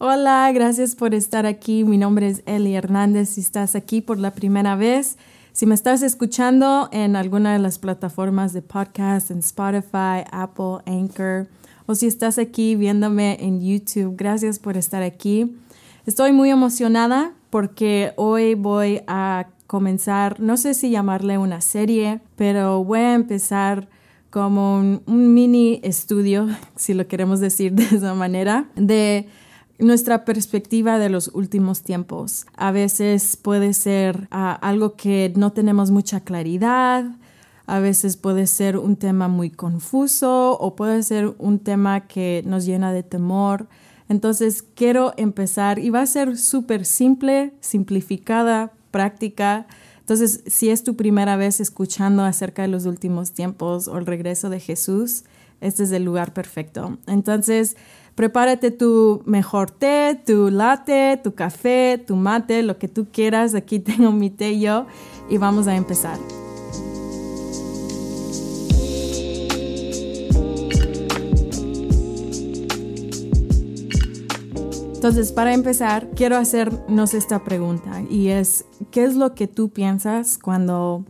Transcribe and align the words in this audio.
Hola, 0.00 0.48
gracias 0.54 0.94
por 0.94 1.12
estar 1.12 1.44
aquí. 1.44 1.82
Mi 1.82 1.98
nombre 1.98 2.28
es 2.28 2.44
Eli 2.46 2.76
Hernández. 2.76 3.30
Si 3.30 3.40
estás 3.40 3.74
aquí 3.74 4.00
por 4.00 4.16
la 4.16 4.30
primera 4.32 4.76
vez, 4.76 5.18
si 5.50 5.66
me 5.66 5.74
estás 5.74 6.02
escuchando 6.02 6.88
en 6.92 7.16
alguna 7.16 7.52
de 7.52 7.58
las 7.58 7.80
plataformas 7.80 8.52
de 8.52 8.62
podcast, 8.62 9.32
en 9.32 9.40
Spotify, 9.40 10.22
Apple, 10.30 10.82
Anchor, 10.86 11.48
o 11.86 11.96
si 11.96 12.06
estás 12.06 12.38
aquí 12.38 12.76
viéndome 12.76 13.38
en 13.40 13.60
YouTube, 13.60 14.14
gracias 14.16 14.60
por 14.60 14.76
estar 14.76 15.02
aquí. 15.02 15.56
Estoy 16.06 16.30
muy 16.30 16.50
emocionada 16.50 17.32
porque 17.50 18.12
hoy 18.14 18.54
voy 18.54 19.02
a 19.08 19.48
comenzar, 19.66 20.38
no 20.38 20.56
sé 20.58 20.74
si 20.74 20.90
llamarle 20.90 21.38
una 21.38 21.60
serie, 21.60 22.20
pero 22.36 22.84
voy 22.84 23.00
a 23.00 23.14
empezar 23.14 23.88
como 24.30 24.76
un, 24.76 25.34
mini 25.34 25.80
estudio, 25.82 26.46
si 26.76 26.94
lo 26.94 27.08
queremos 27.08 27.40
decir 27.40 27.72
de 27.72 27.82
esa 27.96 28.14
manera, 28.14 28.68
de 28.76 29.28
nuestra 29.78 30.24
perspectiva 30.24 30.98
de 30.98 31.08
los 31.08 31.28
últimos 31.34 31.82
tiempos. 31.82 32.46
A 32.56 32.72
veces 32.72 33.36
puede 33.36 33.74
ser 33.74 34.28
ah, 34.30 34.52
algo 34.60 34.96
que 34.96 35.32
no 35.36 35.52
tenemos 35.52 35.90
mucha 35.90 36.20
claridad, 36.20 37.04
a 37.66 37.80
veces 37.80 38.16
puede 38.16 38.46
ser 38.46 38.78
un 38.78 38.96
tema 38.96 39.28
muy 39.28 39.50
confuso 39.50 40.58
o 40.58 40.74
puede 40.74 41.02
ser 41.02 41.34
un 41.38 41.58
tema 41.58 42.06
que 42.06 42.42
nos 42.46 42.64
llena 42.64 42.92
de 42.92 43.02
temor. 43.02 43.68
Entonces 44.08 44.62
quiero 44.62 45.12
empezar 45.18 45.78
y 45.78 45.90
va 45.90 46.00
a 46.00 46.06
ser 46.06 46.38
súper 46.38 46.86
simple, 46.86 47.52
simplificada, 47.60 48.72
práctica. 48.90 49.66
Entonces, 50.00 50.42
si 50.46 50.70
es 50.70 50.82
tu 50.82 50.96
primera 50.96 51.36
vez 51.36 51.60
escuchando 51.60 52.24
acerca 52.24 52.62
de 52.62 52.68
los 52.68 52.86
últimos 52.86 53.32
tiempos 53.32 53.86
o 53.86 53.98
el 53.98 54.06
regreso 54.06 54.48
de 54.48 54.60
Jesús, 54.60 55.24
este 55.60 55.82
es 55.82 55.92
el 55.92 56.04
lugar 56.04 56.32
perfecto. 56.32 56.96
Entonces, 57.06 57.76
Prepárate 58.18 58.72
tu 58.72 59.22
mejor 59.26 59.70
té, 59.70 60.20
tu 60.26 60.50
latte, 60.50 61.20
tu 61.22 61.36
café, 61.36 62.02
tu 62.04 62.16
mate, 62.16 62.64
lo 62.64 62.76
que 62.76 62.88
tú 62.88 63.06
quieras. 63.12 63.54
Aquí 63.54 63.78
tengo 63.90 64.10
mi 64.10 64.28
té 64.28 64.58
yo 64.58 64.86
y 65.30 65.38
vamos 65.38 65.68
a 65.68 65.76
empezar. 65.76 66.18
Entonces, 74.94 75.30
para 75.30 75.54
empezar, 75.54 76.10
quiero 76.16 76.36
hacernos 76.38 77.14
esta 77.14 77.44
pregunta 77.44 78.02
y 78.10 78.30
es, 78.30 78.64
¿qué 78.90 79.04
es 79.04 79.14
lo 79.14 79.36
que 79.36 79.46
tú 79.46 79.68
piensas 79.68 80.38
cuando, 80.38 81.04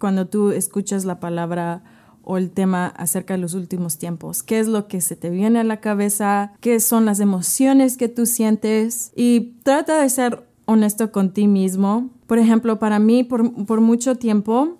cuando 0.00 0.26
tú 0.26 0.50
escuchas 0.50 1.04
la 1.04 1.20
palabra 1.20 1.84
o 2.28 2.36
el 2.36 2.50
tema 2.50 2.88
acerca 2.88 3.34
de 3.34 3.40
los 3.40 3.54
últimos 3.54 3.96
tiempos. 3.96 4.42
¿Qué 4.42 4.58
es 4.58 4.68
lo 4.68 4.86
que 4.86 5.00
se 5.00 5.16
te 5.16 5.30
viene 5.30 5.60
a 5.60 5.64
la 5.64 5.80
cabeza? 5.80 6.52
¿Qué 6.60 6.78
son 6.78 7.06
las 7.06 7.20
emociones 7.20 7.96
que 7.96 8.08
tú 8.08 8.26
sientes? 8.26 9.12
Y 9.16 9.54
trata 9.62 10.02
de 10.02 10.10
ser 10.10 10.46
honesto 10.66 11.10
con 11.10 11.32
ti 11.32 11.48
mismo. 11.48 12.10
Por 12.26 12.38
ejemplo, 12.38 12.78
para 12.78 12.98
mí, 12.98 13.24
por, 13.24 13.64
por 13.64 13.80
mucho 13.80 14.16
tiempo, 14.16 14.76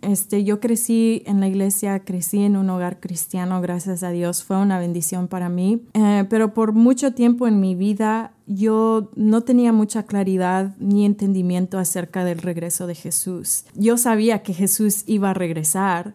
este, 0.00 0.42
yo 0.42 0.58
crecí 0.58 1.22
en 1.26 1.40
la 1.40 1.48
iglesia, 1.48 2.00
crecí 2.00 2.38
en 2.38 2.56
un 2.56 2.70
hogar 2.70 2.98
cristiano, 2.98 3.60
gracias 3.60 4.02
a 4.02 4.10
Dios, 4.10 4.42
fue 4.42 4.56
una 4.56 4.78
bendición 4.78 5.28
para 5.28 5.50
mí. 5.50 5.82
Eh, 5.92 6.24
pero 6.30 6.54
por 6.54 6.72
mucho 6.72 7.12
tiempo 7.12 7.46
en 7.46 7.60
mi 7.60 7.74
vida 7.74 8.32
yo 8.46 9.10
no 9.16 9.42
tenía 9.42 9.72
mucha 9.72 10.04
claridad 10.04 10.74
ni 10.78 11.04
entendimiento 11.04 11.78
acerca 11.78 12.24
del 12.24 12.38
regreso 12.38 12.86
de 12.86 12.94
Jesús. 12.94 13.64
Yo 13.74 13.98
sabía 13.98 14.42
que 14.42 14.54
Jesús 14.54 15.02
iba 15.06 15.30
a 15.30 15.34
regresar, 15.34 16.14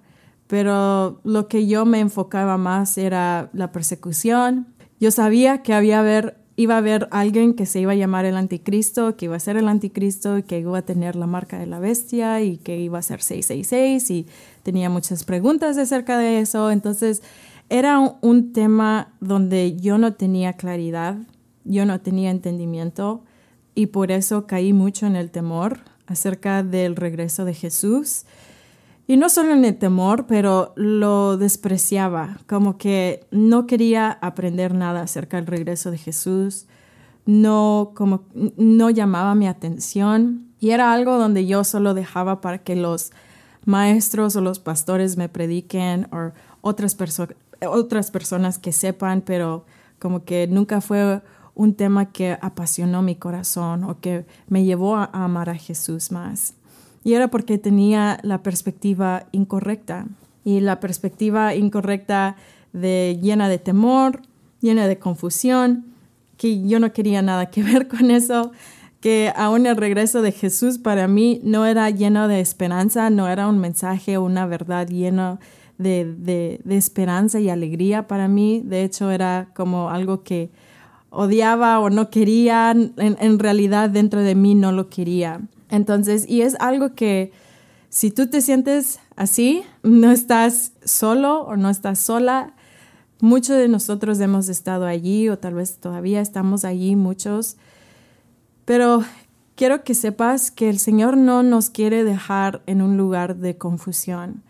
pero 0.51 1.21
lo 1.23 1.47
que 1.47 1.65
yo 1.65 1.85
me 1.85 2.01
enfocaba 2.01 2.57
más 2.57 2.97
era 2.97 3.49
la 3.53 3.71
persecución. 3.71 4.67
Yo 4.99 5.09
sabía 5.09 5.63
que 5.63 5.73
había 5.73 6.35
iba 6.57 6.75
a 6.75 6.79
haber 6.79 7.07
alguien 7.11 7.53
que 7.53 7.65
se 7.65 7.79
iba 7.79 7.93
a 7.93 7.95
llamar 7.95 8.25
el 8.25 8.35
anticristo, 8.35 9.15
que 9.15 9.25
iba 9.27 9.37
a 9.37 9.39
ser 9.39 9.55
el 9.55 9.69
anticristo 9.69 10.43
que 10.45 10.59
iba 10.59 10.77
a 10.77 10.81
tener 10.81 11.15
la 11.15 11.25
marca 11.25 11.57
de 11.57 11.67
la 11.67 11.79
bestia 11.79 12.41
y 12.41 12.57
que 12.57 12.77
iba 12.77 12.99
a 12.99 13.01
ser 13.01 13.21
666 13.21 14.11
y 14.11 14.27
tenía 14.61 14.89
muchas 14.89 15.23
preguntas 15.23 15.77
acerca 15.77 16.17
de 16.17 16.39
eso. 16.39 16.69
Entonces 16.69 17.23
era 17.69 18.01
un 18.19 18.51
tema 18.51 19.13
donde 19.21 19.77
yo 19.77 19.97
no 19.97 20.15
tenía 20.15 20.51
claridad, 20.57 21.15
yo 21.63 21.85
no 21.85 22.01
tenía 22.01 22.29
entendimiento 22.29 23.23
y 23.73 23.85
por 23.85 24.11
eso 24.11 24.47
caí 24.47 24.73
mucho 24.73 25.07
en 25.07 25.15
el 25.15 25.31
temor 25.31 25.79
acerca 26.07 26.61
del 26.61 26.97
regreso 26.97 27.45
de 27.45 27.53
Jesús 27.53 28.25
y 29.11 29.17
no 29.17 29.27
solo 29.27 29.51
en 29.51 29.65
el 29.65 29.75
temor, 29.75 30.25
pero 30.25 30.71
lo 30.77 31.35
despreciaba, 31.35 32.37
como 32.47 32.77
que 32.77 33.27
no 33.29 33.67
quería 33.67 34.09
aprender 34.21 34.73
nada 34.73 35.01
acerca 35.01 35.35
del 35.35 35.47
regreso 35.47 35.91
de 35.91 35.97
Jesús, 35.97 36.65
no, 37.25 37.91
como, 37.93 38.23
no 38.55 38.89
llamaba 38.89 39.35
mi 39.35 39.49
atención 39.49 40.47
y 40.61 40.69
era 40.69 40.93
algo 40.93 41.17
donde 41.17 41.45
yo 41.45 41.65
solo 41.65 41.93
dejaba 41.93 42.39
para 42.39 42.59
que 42.59 42.77
los 42.77 43.11
maestros 43.65 44.37
o 44.37 44.41
los 44.41 44.59
pastores 44.59 45.17
me 45.17 45.27
prediquen 45.27 46.07
o 46.13 46.31
otras, 46.61 46.95
otras 47.67 48.11
personas 48.11 48.59
que 48.59 48.71
sepan, 48.71 49.23
pero 49.23 49.65
como 49.99 50.23
que 50.23 50.47
nunca 50.47 50.79
fue 50.79 51.21
un 51.53 51.75
tema 51.75 52.13
que 52.13 52.37
apasionó 52.41 53.01
mi 53.01 53.17
corazón 53.17 53.83
o 53.83 53.99
que 53.99 54.25
me 54.47 54.63
llevó 54.63 54.95
a 54.95 55.09
amar 55.11 55.49
a 55.49 55.55
Jesús 55.55 56.13
más. 56.13 56.53
Y 57.03 57.13
era 57.13 57.29
porque 57.29 57.57
tenía 57.57 58.19
la 58.23 58.43
perspectiva 58.43 59.25
incorrecta. 59.31 60.05
Y 60.43 60.59
la 60.59 60.79
perspectiva 60.79 61.55
incorrecta 61.55 62.35
de 62.73 63.19
llena 63.21 63.49
de 63.49 63.57
temor, 63.57 64.21
llena 64.61 64.87
de 64.87 64.99
confusión, 64.99 65.85
que 66.37 66.67
yo 66.67 66.79
no 66.79 66.91
quería 66.93 67.21
nada 67.21 67.47
que 67.47 67.63
ver 67.71 67.87
con 67.87 68.11
eso, 68.11 68.51
que 68.99 69.33
aún 69.35 69.65
el 69.65 69.77
regreso 69.77 70.21
de 70.21 70.31
Jesús 70.31 70.77
para 70.77 71.07
mí 71.07 71.41
no 71.43 71.65
era 71.65 71.89
lleno 71.89 72.27
de 72.27 72.39
esperanza, 72.39 73.09
no 73.09 73.27
era 73.27 73.47
un 73.47 73.59
mensaje 73.59 74.17
una 74.17 74.45
verdad 74.45 74.87
lleno 74.87 75.39
de, 75.79 76.59
de, 76.63 76.77
esperanza 76.77 77.39
y 77.39 77.49
alegría 77.49 78.07
para 78.07 78.27
mí. 78.27 78.61
De 78.63 78.83
hecho, 78.83 79.09
era 79.09 79.49
como 79.55 79.89
algo 79.89 80.23
que 80.23 80.51
odiaba 81.09 81.79
o 81.79 81.89
no 81.89 82.11
quería, 82.11 82.71
en 82.71 83.39
realidad 83.39 83.89
dentro 83.89 84.21
de 84.21 84.35
mí 84.35 84.53
no 84.53 84.71
lo 84.71 84.89
quería. 84.89 85.41
Entonces, 85.71 86.29
y 86.29 86.41
es 86.41 86.55
algo 86.59 86.93
que 86.93 87.31
si 87.89 88.11
tú 88.11 88.27
te 88.27 88.41
sientes 88.41 88.99
así, 89.15 89.63
no 89.83 90.11
estás 90.11 90.73
solo 90.83 91.41
o 91.41 91.55
no 91.55 91.69
estás 91.69 91.99
sola. 91.99 92.53
Muchos 93.21 93.57
de 93.57 93.67
nosotros 93.67 94.19
hemos 94.19 94.49
estado 94.49 94.85
allí 94.85 95.29
o 95.29 95.39
tal 95.39 95.55
vez 95.55 95.77
todavía 95.77 96.21
estamos 96.21 96.65
allí 96.65 96.95
muchos. 96.95 97.55
Pero 98.65 99.03
quiero 99.55 99.83
que 99.83 99.95
sepas 99.95 100.51
que 100.51 100.69
el 100.69 100.77
Señor 100.77 101.17
no 101.17 101.41
nos 101.41 101.69
quiere 101.69 102.03
dejar 102.03 102.61
en 102.65 102.81
un 102.81 102.97
lugar 102.97 103.37
de 103.37 103.57
confusión. 103.57 104.43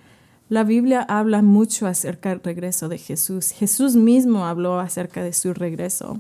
La 0.50 0.64
Biblia 0.64 1.02
habla 1.08 1.42
mucho 1.42 1.86
acerca 1.86 2.30
del 2.30 2.42
regreso 2.44 2.90
de 2.90 2.98
Jesús. 2.98 3.52
Jesús 3.52 3.96
mismo 3.96 4.46
habló 4.46 4.80
acerca 4.80 5.24
de 5.24 5.34
su 5.34 5.54
regreso. 5.54 6.20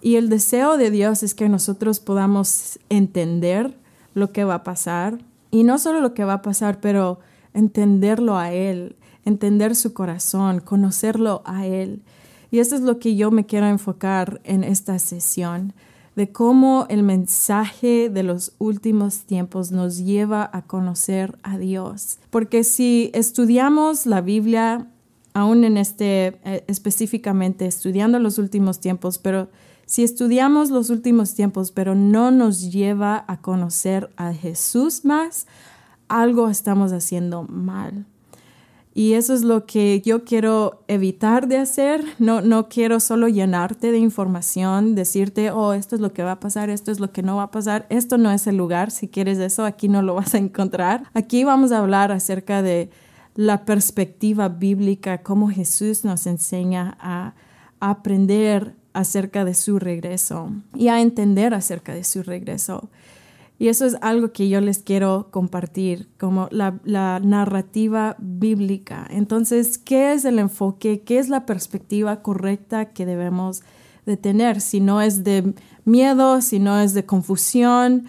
Y 0.00 0.16
el 0.16 0.28
deseo 0.28 0.76
de 0.78 0.90
Dios 0.90 1.22
es 1.22 1.34
que 1.34 1.48
nosotros 1.48 2.00
podamos 2.00 2.78
entender 2.88 3.76
lo 4.16 4.32
que 4.32 4.44
va 4.44 4.54
a 4.56 4.64
pasar. 4.64 5.18
Y 5.50 5.62
no 5.62 5.78
solo 5.78 6.00
lo 6.00 6.14
que 6.14 6.24
va 6.24 6.34
a 6.34 6.42
pasar, 6.42 6.80
pero 6.80 7.20
entenderlo 7.54 8.36
a 8.36 8.52
Él, 8.52 8.96
entender 9.24 9.76
su 9.76 9.92
corazón, 9.92 10.60
conocerlo 10.60 11.42
a 11.44 11.66
Él. 11.66 12.02
Y 12.50 12.58
eso 12.58 12.74
es 12.74 12.80
lo 12.80 12.98
que 12.98 13.14
yo 13.14 13.30
me 13.30 13.44
quiero 13.44 13.66
enfocar 13.66 14.40
en 14.44 14.64
esta 14.64 14.98
sesión, 14.98 15.74
de 16.16 16.32
cómo 16.32 16.86
el 16.88 17.02
mensaje 17.02 18.08
de 18.08 18.22
los 18.22 18.52
últimos 18.58 19.24
tiempos 19.24 19.70
nos 19.70 19.98
lleva 19.98 20.48
a 20.50 20.62
conocer 20.62 21.38
a 21.42 21.58
Dios. 21.58 22.18
Porque 22.30 22.64
si 22.64 23.10
estudiamos 23.12 24.06
la 24.06 24.22
Biblia, 24.22 24.86
aún 25.34 25.64
en 25.64 25.76
este 25.76 26.38
eh, 26.44 26.64
específicamente, 26.68 27.66
estudiando 27.66 28.18
los 28.18 28.38
últimos 28.38 28.80
tiempos, 28.80 29.18
pero 29.18 29.50
si 29.86 30.02
estudiamos 30.02 30.70
los 30.70 30.90
últimos 30.90 31.34
tiempos, 31.34 31.70
pero 31.70 31.94
no 31.94 32.32
nos 32.32 32.72
lleva 32.72 33.24
a 33.28 33.40
conocer 33.40 34.10
a 34.16 34.32
Jesús 34.32 35.04
más, 35.04 35.46
algo 36.08 36.48
estamos 36.48 36.92
haciendo 36.92 37.44
mal. 37.44 38.04
Y 38.94 39.12
eso 39.12 39.34
es 39.34 39.42
lo 39.42 39.66
que 39.66 40.00
yo 40.00 40.24
quiero 40.24 40.82
evitar 40.88 41.48
de 41.48 41.58
hacer. 41.58 42.02
No, 42.18 42.40
no 42.40 42.70
quiero 42.70 42.98
solo 42.98 43.28
llenarte 43.28 43.92
de 43.92 43.98
información, 43.98 44.94
decirte, 44.94 45.50
oh, 45.50 45.74
esto 45.74 45.94
es 45.94 46.00
lo 46.00 46.14
que 46.14 46.22
va 46.22 46.32
a 46.32 46.40
pasar, 46.40 46.70
esto 46.70 46.90
es 46.90 46.98
lo 46.98 47.12
que 47.12 47.22
no 47.22 47.36
va 47.36 47.42
a 47.44 47.50
pasar. 47.50 47.86
Esto 47.90 48.16
no 48.16 48.32
es 48.32 48.46
el 48.46 48.56
lugar. 48.56 48.90
Si 48.90 49.08
quieres 49.08 49.36
eso, 49.38 49.66
aquí 49.66 49.90
no 49.90 50.00
lo 50.00 50.14
vas 50.14 50.34
a 50.34 50.38
encontrar. 50.38 51.04
Aquí 51.12 51.44
vamos 51.44 51.72
a 51.72 51.78
hablar 51.78 52.10
acerca 52.10 52.62
de 52.62 52.88
la 53.34 53.66
perspectiva 53.66 54.48
bíblica, 54.48 55.22
cómo 55.22 55.50
Jesús 55.50 56.02
nos 56.06 56.26
enseña 56.26 56.96
a 56.98 57.34
aprender 57.80 58.74
acerca 58.96 59.44
de 59.44 59.54
su 59.54 59.78
regreso 59.78 60.52
y 60.74 60.88
a 60.88 61.00
entender 61.00 61.54
acerca 61.54 61.94
de 61.94 62.04
su 62.04 62.22
regreso. 62.22 62.90
Y 63.58 63.68
eso 63.68 63.86
es 63.86 63.96
algo 64.02 64.32
que 64.32 64.48
yo 64.48 64.60
les 64.60 64.80
quiero 64.80 65.28
compartir, 65.30 66.08
como 66.18 66.48
la, 66.50 67.20
narrativa 67.20 68.16
bíblica. 68.18 69.06
Entonces, 69.08 69.78
¿qué 69.78 70.12
es 70.12 70.24
el 70.26 70.38
enfoque? 70.38 71.00
¿Qué 71.00 71.18
es 71.18 71.30
la 71.30 71.46
perspectiva 71.46 72.20
correcta 72.20 72.86
que 72.86 73.06
debemos 73.06 73.62
de 74.06 74.16
tener, 74.16 74.60
si 74.60 74.80
no 74.80 75.02
es 75.02 75.24
de 75.24 75.52
miedo, 75.84 76.40
si 76.40 76.58
no 76.58 76.80
es 76.80 76.94
de 76.94 77.04
confusión. 77.04 78.06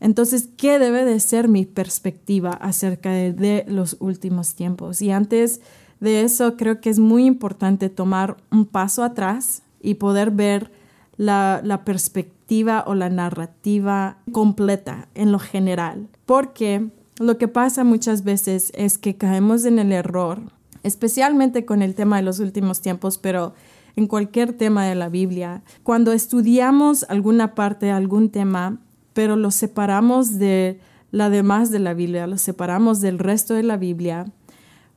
Entonces, 0.00 0.48
¿qué 0.56 0.78
debe 0.78 1.04
de 1.04 1.20
ser 1.20 1.48
mi 1.48 1.64
perspectiva 1.64 2.50
acerca 2.50 3.10
de, 3.10 3.64
los 3.68 3.96
últimos 4.00 4.54
tiempos? 4.54 5.00
Y 5.00 5.10
antes 5.10 5.60
de 6.00 6.22
eso, 6.22 6.56
creo 6.56 6.80
que 6.80 6.90
es 6.90 6.98
muy 6.98 7.24
importante 7.24 7.88
tomar 7.88 8.36
un 8.50 8.66
paso 8.66 9.02
atrás 9.02 9.62
y 9.86 9.94
poder 9.94 10.32
ver 10.32 10.72
la, 11.16 11.82
perspectiva 11.84 12.82
o 12.88 12.96
la 12.96 13.08
narrativa 13.08 14.18
completa 14.32 15.06
en 15.14 15.30
lo 15.30 15.38
general. 15.38 16.08
Porque 16.26 16.90
lo 17.20 17.38
que 17.38 17.46
pasa 17.46 17.84
muchas 17.84 18.24
veces 18.24 18.72
es 18.74 18.98
que 18.98 19.16
caemos 19.16 19.64
en 19.64 19.78
el 19.78 19.92
error, 19.92 20.40
especialmente 20.82 21.64
con 21.64 21.82
el 21.82 21.94
tema 21.94 22.16
de 22.16 22.24
los 22.24 22.40
últimos 22.40 22.80
tiempos, 22.80 23.16
pero 23.18 23.54
en 23.94 24.08
cualquier 24.08 24.54
tema 24.54 24.84
de 24.84 24.96
la 24.96 25.08
Biblia. 25.08 25.62
Cuando 25.84 26.12
estudiamos 26.12 27.06
alguna 27.08 27.54
parte, 27.54 27.92
algún 27.92 28.30
tema, 28.30 28.80
pero 29.12 29.36
lo 29.36 29.52
separamos 29.52 30.36
de 30.40 30.80
la 31.12 31.30
demás 31.30 31.70
de 31.70 31.78
la 31.78 31.94
Biblia, 31.94 32.26
lo 32.26 32.38
separamos 32.38 33.00
del 33.00 33.20
resto 33.20 33.54
de 33.54 33.62
la 33.62 33.76
Biblia, 33.76 34.26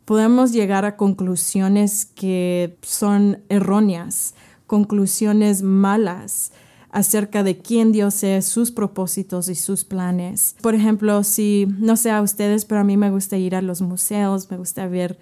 podemos 0.09 0.51
llegar 0.51 0.85
a 0.85 0.97
conclusiones 0.97 2.07
que 2.07 2.75
son 2.81 3.43
erróneas, 3.47 4.33
conclusiones 4.69 5.63
malas 5.63 6.51
acerca 6.91 7.41
de 7.41 7.57
quién 7.57 7.91
Dios 7.91 8.23
es, 8.23 8.45
sus 8.45 8.69
propósitos 8.69 9.49
y 9.49 9.55
sus 9.55 9.83
planes. 9.83 10.55
Por 10.61 10.75
ejemplo, 10.75 11.23
si 11.23 11.67
no 11.79 11.97
sé 11.97 12.11
a 12.11 12.21
ustedes, 12.21 12.65
pero 12.65 12.81
a 12.81 12.83
mí 12.83 12.95
me 12.95 13.09
gusta 13.09 13.35
ir 13.35 13.55
a 13.55 13.63
los 13.63 13.81
museos, 13.81 14.49
me 14.51 14.57
gusta 14.57 14.87
ver 14.87 15.17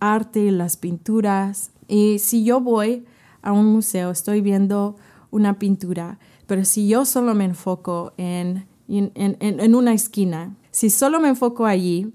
arte 0.00 0.40
y 0.40 0.50
las 0.50 0.76
pinturas. 0.76 1.70
Y 1.86 2.18
si 2.18 2.42
yo 2.42 2.60
voy 2.60 3.04
a 3.40 3.52
un 3.52 3.66
museo, 3.66 4.10
estoy 4.10 4.40
viendo 4.40 4.96
una 5.30 5.60
pintura, 5.60 6.18
pero 6.48 6.64
si 6.64 6.88
yo 6.88 7.04
solo 7.04 7.36
me 7.36 7.44
enfoco 7.44 8.14
en, 8.16 8.66
en, 8.88 9.12
en, 9.14 9.36
en 9.60 9.74
una 9.76 9.94
esquina, 9.94 10.56
si 10.72 10.90
solo 10.90 11.20
me 11.20 11.28
enfoco 11.28 11.66
allí, 11.66 12.12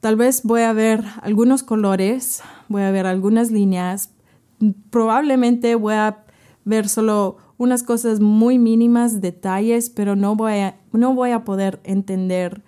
tal 0.00 0.16
vez 0.16 0.42
voy 0.42 0.62
a 0.62 0.74
ver 0.74 1.02
algunos 1.22 1.62
colores, 1.62 2.42
voy 2.68 2.82
a 2.82 2.90
ver 2.90 3.06
algunas 3.06 3.50
líneas, 3.50 4.10
probablemente 4.90 5.74
voy 5.76 5.94
a 5.94 6.25
ver 6.66 6.90
solo 6.90 7.38
unas 7.56 7.82
cosas 7.82 8.20
muy 8.20 8.58
mínimas, 8.58 9.22
detalles, 9.22 9.88
pero 9.88 10.14
no 10.14 10.36
voy 10.36 10.58
a, 10.58 10.76
no 10.92 11.14
voy 11.14 11.30
a 11.30 11.44
poder 11.44 11.80
entender 11.84 12.62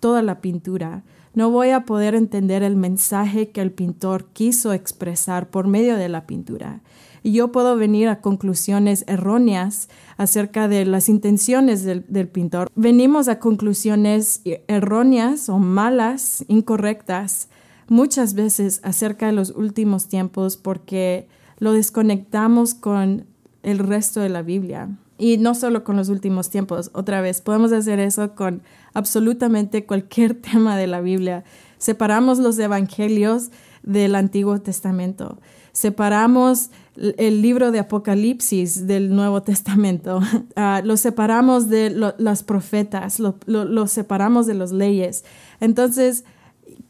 toda 0.00 0.20
la 0.22 0.40
pintura. 0.40 1.04
No 1.34 1.50
voy 1.50 1.70
a 1.70 1.84
poder 1.84 2.16
entender 2.16 2.64
el 2.64 2.74
mensaje 2.74 3.50
que 3.50 3.60
el 3.60 3.70
pintor 3.70 4.26
quiso 4.32 4.72
expresar 4.72 5.50
por 5.50 5.68
medio 5.68 5.96
de 5.96 6.08
la 6.08 6.26
pintura 6.26 6.82
y 7.24 7.32
yo 7.32 7.50
puedo 7.50 7.74
venir 7.74 8.08
a 8.08 8.20
conclusiones 8.20 9.04
erróneas 9.08 9.88
acerca 10.18 10.68
de 10.68 10.84
las 10.84 11.08
intenciones 11.08 11.82
del, 11.82 12.28
pintor. 12.28 12.70
Venimos 12.76 13.28
a 13.28 13.40
conclusiones 13.40 14.42
erróneas 14.68 15.48
o 15.48 15.58
malas, 15.58 16.44
incorrectas, 16.48 17.48
muchas 17.88 18.34
veces 18.34 18.80
acerca 18.84 19.26
de 19.26 19.32
los 19.32 19.50
últimos 19.50 20.06
tiempos 20.06 20.58
porque 20.58 21.26
lo 21.58 21.72
desconectamos 21.72 22.74
con 22.74 23.26
el 23.64 23.78
resto 23.78 24.20
de 24.20 24.28
la 24.28 24.42
Biblia. 24.42 24.90
Y 25.16 25.36
no 25.38 25.54
solo 25.54 25.84
con 25.84 25.96
los 25.96 26.08
últimos 26.08 26.50
tiempos, 26.50 26.90
otra 26.92 27.20
vez, 27.20 27.40
podemos 27.40 27.72
hacer 27.72 28.00
eso 28.00 28.34
con 28.34 28.62
absolutamente 28.94 29.86
cualquier 29.86 30.34
tema 30.40 30.76
de 30.76 30.86
la 30.86 31.00
Biblia. 31.00 31.44
Separamos 31.78 32.38
los 32.38 32.58
evangelios 32.58 33.50
del 33.82 34.14
Antiguo 34.14 34.60
Testamento. 34.60 35.38
Separamos 35.72 36.70
el 36.96 37.42
libro 37.42 37.72
de 37.72 37.80
Apocalipsis 37.80 38.86
del 38.86 39.14
Nuevo 39.14 39.42
Testamento, 39.42 40.20
uh, 40.56 40.84
lo 40.84 40.96
separamos 40.96 41.68
de 41.68 41.90
las 42.18 42.44
profetas, 42.44 43.18
lo, 43.18 43.36
lo, 43.46 43.86
separamos 43.88 44.46
de 44.46 44.54
las 44.54 44.70
leyes. 44.70 45.24
Entonces, 45.60 46.24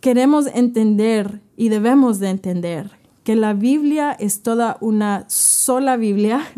queremos 0.00 0.46
entender 0.54 1.40
y 1.56 1.70
debemos 1.70 2.20
de 2.20 2.28
entender 2.28 2.90
que 3.24 3.34
la 3.34 3.54
Biblia 3.54 4.12
es 4.12 4.42
toda 4.42 4.76
una 4.80 5.24
sola 5.28 5.96
Biblia, 5.96 6.46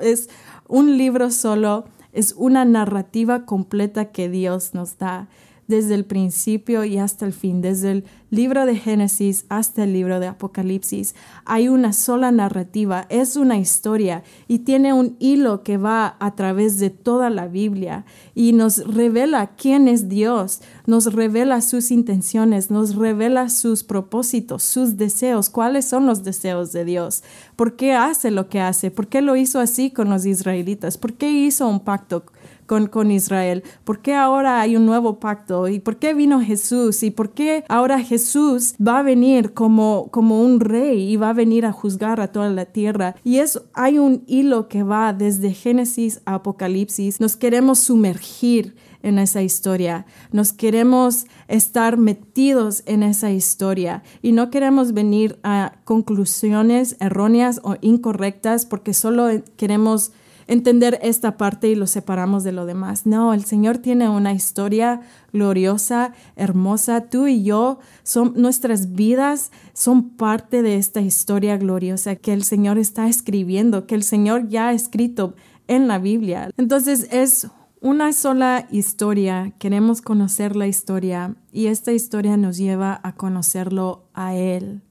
es 0.00 0.30
un 0.66 0.96
libro 0.96 1.30
solo, 1.30 1.84
es 2.12 2.34
una 2.36 2.64
narrativa 2.64 3.44
completa 3.44 4.06
que 4.06 4.28
Dios 4.28 4.72
nos 4.72 4.96
da 4.96 5.28
desde 5.66 5.94
el 5.94 6.04
principio 6.04 6.84
y 6.84 6.98
hasta 6.98 7.26
el 7.26 7.32
fin, 7.32 7.60
desde 7.60 7.90
el 7.90 8.04
libro 8.30 8.66
de 8.66 8.76
Génesis 8.76 9.46
hasta 9.48 9.84
el 9.84 9.92
libro 9.92 10.20
de 10.20 10.26
Apocalipsis. 10.26 11.14
Hay 11.44 11.68
una 11.68 11.92
sola 11.92 12.32
narrativa, 12.32 13.06
es 13.08 13.36
una 13.36 13.58
historia 13.58 14.24
y 14.48 14.60
tiene 14.60 14.92
un 14.92 15.16
hilo 15.20 15.62
que 15.62 15.76
va 15.76 16.16
a 16.18 16.34
través 16.34 16.78
de 16.78 16.90
toda 16.90 17.30
la 17.30 17.46
Biblia 17.46 18.04
y 18.34 18.52
nos 18.52 18.78
revela 18.86 19.54
quién 19.56 19.88
es 19.88 20.08
Dios, 20.08 20.60
nos 20.86 21.12
revela 21.12 21.60
sus 21.60 21.90
intenciones, 21.90 22.70
nos 22.70 22.96
revela 22.96 23.48
sus 23.48 23.84
propósitos, 23.84 24.62
sus 24.62 24.96
deseos, 24.96 25.48
cuáles 25.48 25.84
son 25.84 26.06
los 26.06 26.24
deseos 26.24 26.72
de 26.72 26.84
Dios, 26.84 27.22
por 27.56 27.76
qué 27.76 27.92
hace 27.94 28.30
lo 28.30 28.48
que 28.48 28.60
hace, 28.60 28.90
por 28.90 29.06
qué 29.06 29.22
lo 29.22 29.36
hizo 29.36 29.60
así 29.60 29.90
con 29.90 30.10
los 30.10 30.26
israelitas, 30.26 30.98
por 30.98 31.14
qué 31.14 31.30
hizo 31.30 31.68
un 31.68 31.80
pacto 31.80 32.24
con, 32.66 33.10
Israel? 33.10 33.62
¿Por 33.84 34.00
qué 34.00 34.14
ahora 34.14 34.60
hay 34.60 34.76
un 34.76 34.86
nuevo 34.86 35.18
pacto? 35.20 35.68
¿Y 35.68 35.80
por 35.80 35.96
qué 35.96 36.14
vino 36.14 36.40
Jesús? 36.40 37.02
¿Y 37.02 37.10
por 37.10 37.30
qué 37.30 37.64
ahora 37.68 38.00
Jesús 38.00 38.74
va 38.84 38.98
a 38.98 39.02
venir 39.02 39.52
como, 39.54 40.08
como 40.10 40.40
un 40.42 40.60
rey 40.60 41.12
y 41.12 41.16
va 41.16 41.30
a 41.30 41.34
venir 41.34 41.66
a 41.66 41.72
juzgar 41.72 42.20
a 42.20 42.28
toda 42.28 42.50
la 42.50 42.66
tierra? 42.66 43.16
Y 43.24 43.38
es, 43.38 43.60
hay 43.74 43.98
un 43.98 44.24
hilo 44.26 44.68
que 44.68 44.82
va 44.82 45.12
desde 45.12 45.52
Génesis 45.52 46.20
a 46.24 46.34
Apocalipsis. 46.34 47.20
Nos 47.20 47.36
queremos 47.36 47.78
sumergir 47.80 48.74
en 49.04 49.18
esa 49.18 49.42
historia. 49.42 50.06
Nos 50.32 50.52
queremos 50.52 51.26
estar 51.46 51.98
metidos 51.98 52.82
en 52.86 53.02
esa 53.02 53.30
historia 53.30 54.02
y 54.22 54.32
no 54.32 54.50
queremos 54.50 54.94
venir 54.94 55.38
a 55.44 55.74
conclusiones 55.84 56.96
erróneas 57.00 57.60
o 57.62 57.76
incorrectas 57.82 58.64
porque 58.64 58.94
solo 58.94 59.28
queremos 59.56 60.12
entender 60.46 60.98
esta 61.02 61.36
parte 61.36 61.68
y 61.68 61.74
lo 61.74 61.86
separamos 61.86 62.44
de 62.44 62.52
lo 62.52 62.66
demás. 62.66 63.06
No, 63.06 63.34
el 63.34 63.44
Señor 63.44 63.78
tiene 63.78 64.08
una 64.08 64.32
historia 64.32 65.00
gloriosa, 65.32 66.12
hermosa. 66.36 67.08
Tú 67.08 67.26
y 67.26 67.42
yo, 67.42 67.78
son, 68.02 68.34
nuestras 68.36 68.92
vidas 68.92 69.50
son 69.72 70.10
parte 70.10 70.62
de 70.62 70.76
esta 70.76 71.00
historia 71.00 71.56
gloriosa 71.56 72.16
que 72.16 72.32
el 72.32 72.44
Señor 72.44 72.78
está 72.78 73.08
escribiendo, 73.08 73.86
que 73.86 73.94
el 73.94 74.02
Señor 74.02 74.48
ya 74.48 74.68
ha 74.68 74.72
escrito 74.72 75.34
en 75.68 75.88
la 75.88 75.98
Biblia. 75.98 76.50
Entonces 76.56 77.08
es 77.10 77.48
una 77.80 78.12
sola 78.12 78.66
historia, 78.70 79.52
queremos 79.58 80.00
conocer 80.00 80.56
la 80.56 80.66
historia 80.66 81.36
y 81.52 81.66
esta 81.66 81.92
historia 81.92 82.36
nos 82.36 82.56
lleva 82.56 82.98
a 83.02 83.14
conocerlo 83.14 84.06
a 84.14 84.34
Él. 84.34 84.82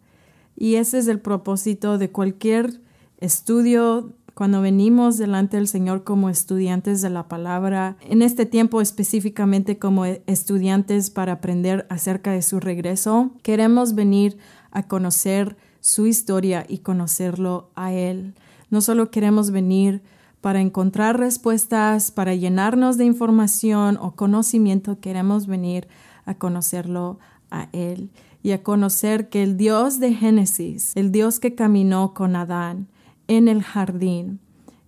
Y 0.56 0.76
ese 0.76 1.00
es 1.00 1.08
el 1.08 1.20
propósito 1.20 1.98
de 1.98 2.12
cualquier 2.12 2.82
estudio 3.18 4.14
cuando 4.34 4.62
venimos 4.62 5.18
delante 5.18 5.58
del 5.58 5.68
Señor 5.68 6.04
como 6.04 6.30
estudiantes 6.30 7.02
de 7.02 7.10
la 7.10 7.28
palabra, 7.28 7.98
en 8.02 8.22
este 8.22 8.46
tiempo 8.46 8.82
específicamente 8.82 9.78
como 9.78 10.06
estudiantes 10.06 11.10
para 11.10 11.34
aprender 11.34 11.86
acerca 11.90 12.32
de 12.32 12.42
su 12.42 12.60
regreso, 12.60 13.32
queremos 13.44 13.94
venir 13.94 14.38
a 14.72 14.88
conocer 14.88 15.56
su 15.82 16.08
historia 16.08 16.66
y 16.68 16.80
conocerlo 16.80 17.70
a 17.76 17.94
Él. 17.94 18.34
No 18.70 18.82
solo 18.82 19.12
queremos 19.12 19.52
venir 19.52 20.02
para 20.42 20.62
encontrar 20.62 21.20
respuestas, 21.20 22.12
para 22.12 22.34
llenarnos 22.34 22.98
de 22.98 23.06
información 23.06 23.98
o 24.02 24.16
conocimiento, 24.16 25.00
queremos 25.00 25.46
venir 25.46 25.88
a 26.26 26.34
conocerlo 26.36 27.20
a 27.52 27.70
Él 27.72 28.10
y 28.42 28.52
a 28.52 28.64
conocer 28.64 29.30
que 29.30 29.44
el 29.44 29.58
Dios 29.58 30.00
de 30.00 30.14
Génesis, 30.14 30.92
el 30.96 31.12
Dios 31.12 31.40
que 31.40 31.54
caminó 31.54 32.14
con 32.14 32.36
Adán, 32.36 32.88
en 33.34 33.48
el 33.48 33.64
jardín. 33.64 34.40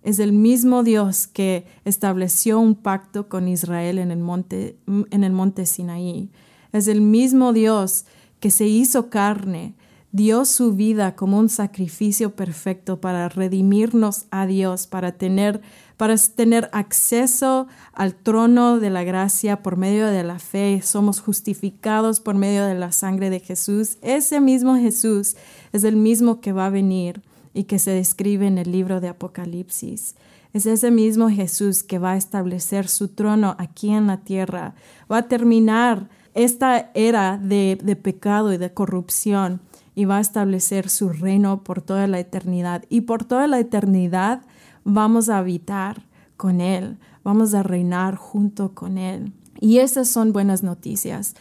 Es 0.02 0.20
el 0.20 0.32
mismo 0.32 0.84
Dios 0.84 1.26
que 1.26 1.66
estableció 1.84 2.60
un 2.60 2.76
pacto 2.76 3.28
con 3.28 3.48
Israel 3.48 3.98
en 3.98 4.12
el 4.12 4.20
monte, 4.20 4.78
en 4.86 5.24
el 5.24 5.32
monte 5.32 5.66
Sinaí. 5.66 6.30
Es 6.72 6.86
el 6.86 7.00
mismo 7.00 7.52
Dios 7.52 8.04
que 8.38 8.52
se 8.52 8.66
hizo 8.66 9.10
carne, 9.10 9.74
dio 10.12 10.44
su 10.44 10.74
vida 10.74 11.16
como 11.16 11.38
un 11.38 11.48
sacrificio 11.48 12.36
perfecto 12.36 13.00
para 13.00 13.28
redimirnos 13.28 14.26
a 14.30 14.46
Dios, 14.46 14.86
para 14.86 15.12
tener, 15.12 15.60
para 15.96 16.14
tener 16.16 16.70
acceso 16.72 17.66
al 17.92 18.14
trono 18.14 18.78
de 18.78 18.90
la 18.90 19.02
gracia 19.02 19.60
por 19.60 19.76
medio 19.76 20.06
de 20.06 20.22
la 20.22 20.38
fe. 20.38 20.82
Somos 20.84 21.20
justificados 21.20 22.20
por 22.20 22.36
medio 22.36 22.64
de 22.64 22.76
la 22.76 22.92
sangre 22.92 23.28
de 23.28 23.40
Jesús. 23.40 23.98
Ese 24.02 24.40
mismo 24.40 24.76
Jesús 24.76 25.34
es 25.72 25.82
el 25.82 25.96
mismo 25.96 26.40
que 26.40 26.52
va 26.52 26.66
a 26.66 26.70
venir 26.70 27.22
y 27.56 27.64
que 27.64 27.78
se 27.78 27.90
describe 27.90 28.46
en 28.46 28.58
el 28.58 28.70
libro 28.70 29.00
de 29.00 29.08
Apocalipsis. 29.08 30.14
Es 30.52 30.66
ese 30.66 30.90
mismo 30.90 31.30
Jesús 31.30 31.82
que 31.82 31.98
va 31.98 32.12
a 32.12 32.16
establecer 32.16 32.86
su 32.86 33.08
trono 33.08 33.56
aquí 33.58 33.90
en 33.90 34.06
la 34.06 34.18
tierra, 34.18 34.74
va 35.10 35.18
a 35.18 35.28
terminar 35.28 36.10
esta 36.34 36.90
era 36.92 37.38
de, 37.38 37.78
de 37.82 37.96
pecado 37.96 38.52
y 38.52 38.58
de 38.58 38.74
corrupción 38.74 39.62
y 39.94 40.04
va 40.04 40.18
a 40.18 40.20
establecer 40.20 40.90
su 40.90 41.08
reino 41.08 41.64
por 41.64 41.80
toda 41.80 42.06
la 42.06 42.20
eternidad. 42.20 42.84
Y 42.90 43.02
por 43.02 43.24
toda 43.24 43.46
la 43.46 43.58
eternidad 43.58 44.42
vamos 44.84 45.30
a 45.30 45.38
habitar 45.38 46.02
con 46.36 46.60
Él, 46.60 46.98
vamos 47.24 47.54
a 47.54 47.62
reinar 47.62 48.16
junto 48.16 48.74
con 48.74 48.98
Él. 48.98 49.32
Y 49.60 49.78
esas 49.78 50.08
son 50.08 50.34
buenas 50.34 50.62
noticias. 50.62 51.34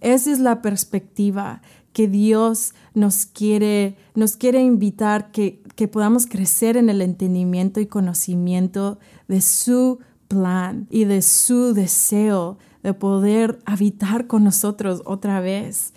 Esa 0.00 0.32
es 0.32 0.40
la 0.40 0.62
perspectiva 0.62 1.62
que 1.92 2.08
Dios 2.08 2.74
nos 2.94 3.26
quiere, 3.26 3.96
nos 4.14 4.36
quiere 4.36 4.62
invitar 4.62 5.30
que, 5.32 5.59
que 5.74 5.88
podamos 5.88 6.26
crecer 6.26 6.76
en 6.76 6.90
el 6.90 7.02
entendimiento 7.02 7.80
y 7.80 7.86
conocimiento 7.86 8.98
de 9.28 9.40
su 9.40 9.98
plan 10.28 10.86
y 10.90 11.04
de 11.04 11.22
su 11.22 11.74
deseo 11.74 12.58
de 12.82 12.94
poder 12.94 13.58
habitar 13.64 14.26
con 14.26 14.44
nosotros 14.44 15.02
otra 15.04 15.40
vez. 15.40 15.92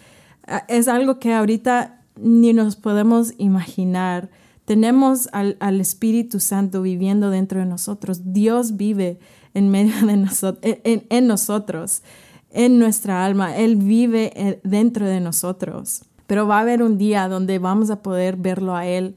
Ah, 0.48 0.66
es 0.68 0.88
algo 0.88 1.20
que 1.20 1.34
ahorita 1.34 2.02
ni 2.16 2.54
nos 2.54 2.76
podemos 2.76 3.34
imaginar. 3.38 4.30
Tenemos 4.66 5.30
al, 5.32 5.82
Espíritu 5.82 6.40
Santo 6.40 6.82
viviendo 6.82 7.30
dentro 7.30 7.60
de 7.60 7.66
nosotros. 7.66 8.34
Dios 8.34 8.78
vive 8.78 9.20
en 9.54 9.70
medio 9.70 10.06
de 10.06 10.18
nosotros, 10.18 10.78
en 10.84 11.28
nosotros 11.28 12.02
en 12.54 12.78
nuestra 12.78 13.26
alma, 13.26 13.58
Él 13.58 13.76
vive 13.76 14.32
eh, 14.36 14.60
dentro 14.64 15.08
de 15.08 15.20
nosotros. 15.20 16.04
Pero 16.28 16.48
va 16.48 16.60
a 16.60 16.62
haber 16.62 16.82
un 16.84 16.98
día 16.98 17.28
donde 17.28 17.60
vamos 17.60 17.90
a 17.90 18.02
poder 18.02 18.38
verlo 18.38 18.76
a 18.76 18.86
Él 18.86 19.16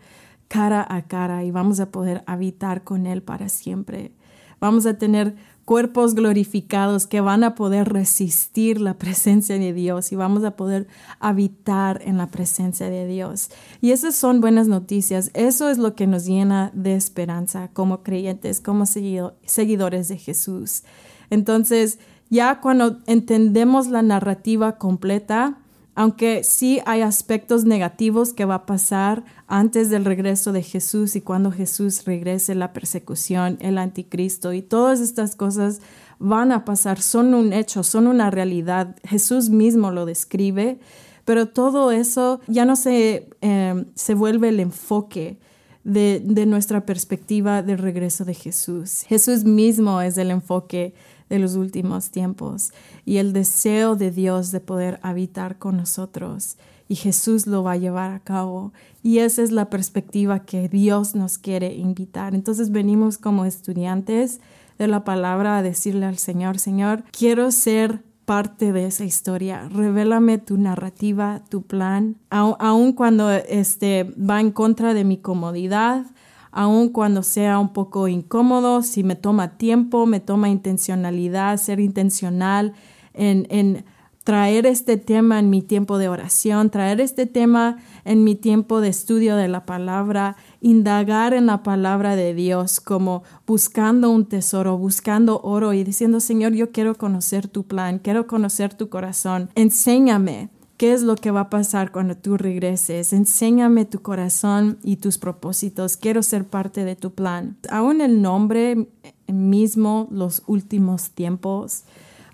cara 0.48 0.86
a 0.88 1.02
cara 1.02 1.44
y 1.44 1.50
vamos 1.50 1.80
a 1.80 1.90
poder 1.90 2.22
habitar 2.26 2.84
con 2.84 3.06
Él 3.06 3.22
para 3.22 3.48
siempre. 3.48 4.12
Vamos 4.60 4.86
a 4.86 4.96
tener 4.96 5.36
cuerpos 5.66 6.14
glorificados 6.14 7.06
que 7.06 7.20
van 7.20 7.42
a 7.42 7.56
poder 7.56 7.92
resistir 7.92 8.80
la 8.80 8.94
presencia 8.94 9.58
de 9.58 9.72
Dios 9.72 10.12
y 10.12 10.16
vamos 10.16 10.44
a 10.44 10.52
poder 10.52 10.86
habitar 11.18 12.00
en 12.04 12.16
la 12.16 12.28
presencia 12.28 12.88
de 12.88 13.06
Dios. 13.06 13.50
Y 13.80 13.90
esas 13.90 14.14
son 14.14 14.40
buenas 14.40 14.68
noticias. 14.68 15.30
Eso 15.34 15.68
es 15.68 15.78
lo 15.78 15.94
que 15.94 16.06
nos 16.06 16.24
llena 16.24 16.70
de 16.72 16.94
esperanza 16.94 17.68
como 17.72 18.02
creyentes, 18.02 18.60
como 18.60 18.86
seguidores 18.86 20.08
de 20.08 20.16
Jesús. 20.16 20.84
Entonces, 21.30 21.98
ya 22.30 22.60
cuando 22.60 23.00
entendemos 23.06 23.88
la 23.88 24.02
narrativa 24.02 24.78
completa, 24.78 25.58
aunque 25.96 26.44
sí 26.44 26.80
hay 26.84 27.00
aspectos 27.00 27.64
negativos 27.64 28.34
que 28.34 28.44
va 28.44 28.56
a 28.56 28.66
pasar 28.66 29.24
antes 29.46 29.88
del 29.88 30.04
regreso 30.04 30.52
de 30.52 30.62
Jesús 30.62 31.16
y 31.16 31.22
cuando 31.22 31.50
Jesús 31.50 32.04
regrese, 32.04 32.54
la 32.54 32.74
persecución, 32.74 33.56
el 33.60 33.78
anticristo 33.78 34.52
y 34.52 34.60
todas 34.60 35.00
estas 35.00 35.34
cosas 35.36 35.80
van 36.18 36.52
a 36.52 36.66
pasar, 36.66 37.00
son 37.00 37.32
un 37.32 37.54
hecho, 37.54 37.82
son 37.82 38.06
una 38.06 38.30
realidad. 38.30 38.94
Jesús 39.04 39.48
mismo 39.48 39.90
lo 39.90 40.04
describe, 40.04 40.78
pero 41.24 41.48
todo 41.48 41.90
eso 41.90 42.40
ya 42.46 42.66
no 42.66 42.76
se, 42.76 43.30
eh, 43.40 43.84
se 43.94 44.14
vuelve 44.14 44.50
el 44.50 44.60
enfoque. 44.60 45.40
De, 45.88 46.20
de 46.20 46.46
nuestra 46.46 46.84
perspectiva 46.84 47.62
del 47.62 47.78
regreso 47.78 48.24
de 48.24 48.34
Jesús. 48.34 49.04
Jesús 49.06 49.44
mismo 49.44 50.00
es 50.00 50.18
el 50.18 50.32
enfoque 50.32 50.94
de 51.28 51.38
los 51.38 51.56
últimos 51.56 52.10
tiempos 52.10 52.72
y 53.04 53.16
el 53.16 53.32
deseo 53.32 53.96
de 53.96 54.10
Dios 54.10 54.52
de 54.52 54.60
poder 54.60 54.98
habitar 55.02 55.58
con 55.58 55.76
nosotros. 55.76 56.56
Y 56.88 56.94
Jesús 56.94 57.46
lo 57.46 57.64
va 57.64 57.72
a 57.72 57.76
llevar 57.76 58.12
a 58.12 58.20
cabo. 58.20 58.72
Y 59.02 59.18
esa 59.18 59.42
es 59.42 59.50
la 59.50 59.70
perspectiva 59.70 60.44
que 60.44 60.68
Dios 60.68 61.16
nos 61.16 61.36
quiere 61.38 61.74
invitar. 61.74 62.34
Entonces 62.34 62.70
venimos 62.70 63.18
como 63.18 63.44
estudiantes 63.44 64.40
de 64.78 64.86
la 64.86 65.04
palabra 65.04 65.58
a 65.58 65.62
decirle 65.62 66.06
al 66.06 66.18
Señor, 66.18 66.58
Señor, 66.58 67.02
quiero 67.10 67.50
ser 67.50 68.02
parte 68.24 68.72
de 68.72 68.86
esa 68.86 69.04
historia. 69.04 69.68
Revélame 69.68 70.38
tu 70.38 70.58
narrativa, 70.58 71.42
tu 71.48 71.62
plan, 71.62 72.16
aun 72.28 72.92
cuando 72.92 73.30
este, 73.30 74.04
va 74.18 74.40
en 74.40 74.50
contra 74.50 74.94
de 74.94 75.04
mi 75.04 75.16
comodidad, 75.16 76.04
aun 76.56 76.88
cuando 76.88 77.22
sea 77.22 77.58
un 77.58 77.74
poco 77.74 78.08
incómodo, 78.08 78.80
si 78.80 79.04
me 79.04 79.14
toma 79.14 79.58
tiempo, 79.58 80.06
me 80.06 80.20
toma 80.20 80.48
intencionalidad, 80.48 81.58
ser 81.58 81.80
intencional 81.80 82.72
en, 83.12 83.84
traer 84.24 84.64
este 84.64 84.96
tema 84.96 85.38
en 85.38 85.50
mi 85.50 85.60
tiempo 85.60 85.98
de 85.98 86.08
oración, 86.08 86.70
traer 86.70 87.02
este 87.02 87.26
tema 87.26 87.76
en 88.06 88.24
mi 88.24 88.36
tiempo 88.36 88.80
de 88.80 88.88
estudio 88.88 89.36
de 89.36 89.48
la 89.48 89.66
palabra, 89.66 90.36
indagar 90.62 91.34
en 91.34 91.44
la 91.44 91.62
palabra 91.62 92.16
de 92.16 92.32
Dios 92.32 92.80
como 92.80 93.22
buscando 93.46 94.08
un 94.08 94.24
tesoro, 94.24 94.78
buscando 94.78 95.42
oro 95.42 95.74
y 95.74 95.84
diciendo, 95.84 96.20
Señor, 96.20 96.54
yo 96.54 96.72
quiero 96.72 96.94
conocer 96.94 97.48
tu 97.48 97.64
plan, 97.64 97.98
quiero 97.98 98.26
conocer 98.26 98.72
tu 98.72 98.88
corazón, 98.88 99.50
enséñame, 99.56 100.48
¿Qué 100.76 100.92
es 100.92 101.02
lo 101.02 101.16
que 101.16 101.30
va 101.30 101.40
a 101.40 101.50
pasar 101.50 101.90
cuando 101.90 102.16
tú 102.16 102.36
regreses? 102.36 103.14
Enséñame 103.14 103.86
tu 103.86 104.02
corazón 104.02 104.78
y 104.82 104.96
tus 104.96 105.16
propósitos. 105.16 105.96
Quiero 105.96 106.22
ser 106.22 106.46
parte 106.46 106.84
de 106.84 106.96
tu 106.96 107.12
plan. 107.12 107.56
Aún 107.70 108.02
el 108.02 108.20
nombre 108.20 108.86
mismo, 109.26 110.06
los 110.10 110.42
últimos 110.46 111.10
tiempos, 111.10 111.84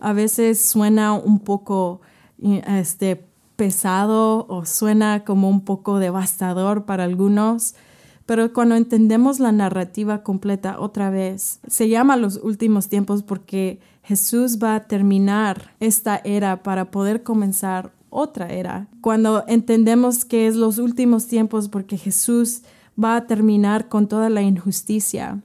a 0.00 0.12
veces 0.12 0.60
suena 0.60 1.12
un 1.12 1.38
poco 1.38 2.00
este, 2.40 3.24
pesado 3.54 4.44
o 4.48 4.64
suena 4.64 5.24
como 5.24 5.48
un 5.48 5.60
poco 5.60 6.00
devastador 6.00 6.84
para 6.84 7.04
algunos. 7.04 7.76
Pero 8.26 8.52
cuando 8.52 8.74
entendemos 8.74 9.38
la 9.38 9.52
narrativa 9.52 10.24
completa 10.24 10.80
otra 10.80 11.10
vez, 11.10 11.60
se 11.68 11.88
llama 11.88 12.16
los 12.16 12.38
últimos 12.42 12.88
tiempos 12.88 13.22
porque 13.22 13.78
Jesús 14.02 14.58
va 14.60 14.74
a 14.74 14.88
terminar 14.88 15.76
esta 15.78 16.20
era 16.24 16.64
para 16.64 16.90
poder 16.90 17.22
comenzar 17.22 17.92
otra 18.12 18.52
era. 18.52 18.86
Cuando 19.00 19.44
entendemos 19.48 20.24
que 20.24 20.46
es 20.46 20.54
los 20.54 20.78
últimos 20.78 21.26
tiempos 21.26 21.68
porque 21.68 21.96
Jesús 21.96 22.62
va 23.02 23.16
a 23.16 23.26
terminar 23.26 23.88
con 23.88 24.06
toda 24.06 24.28
la 24.30 24.42
injusticia, 24.42 25.40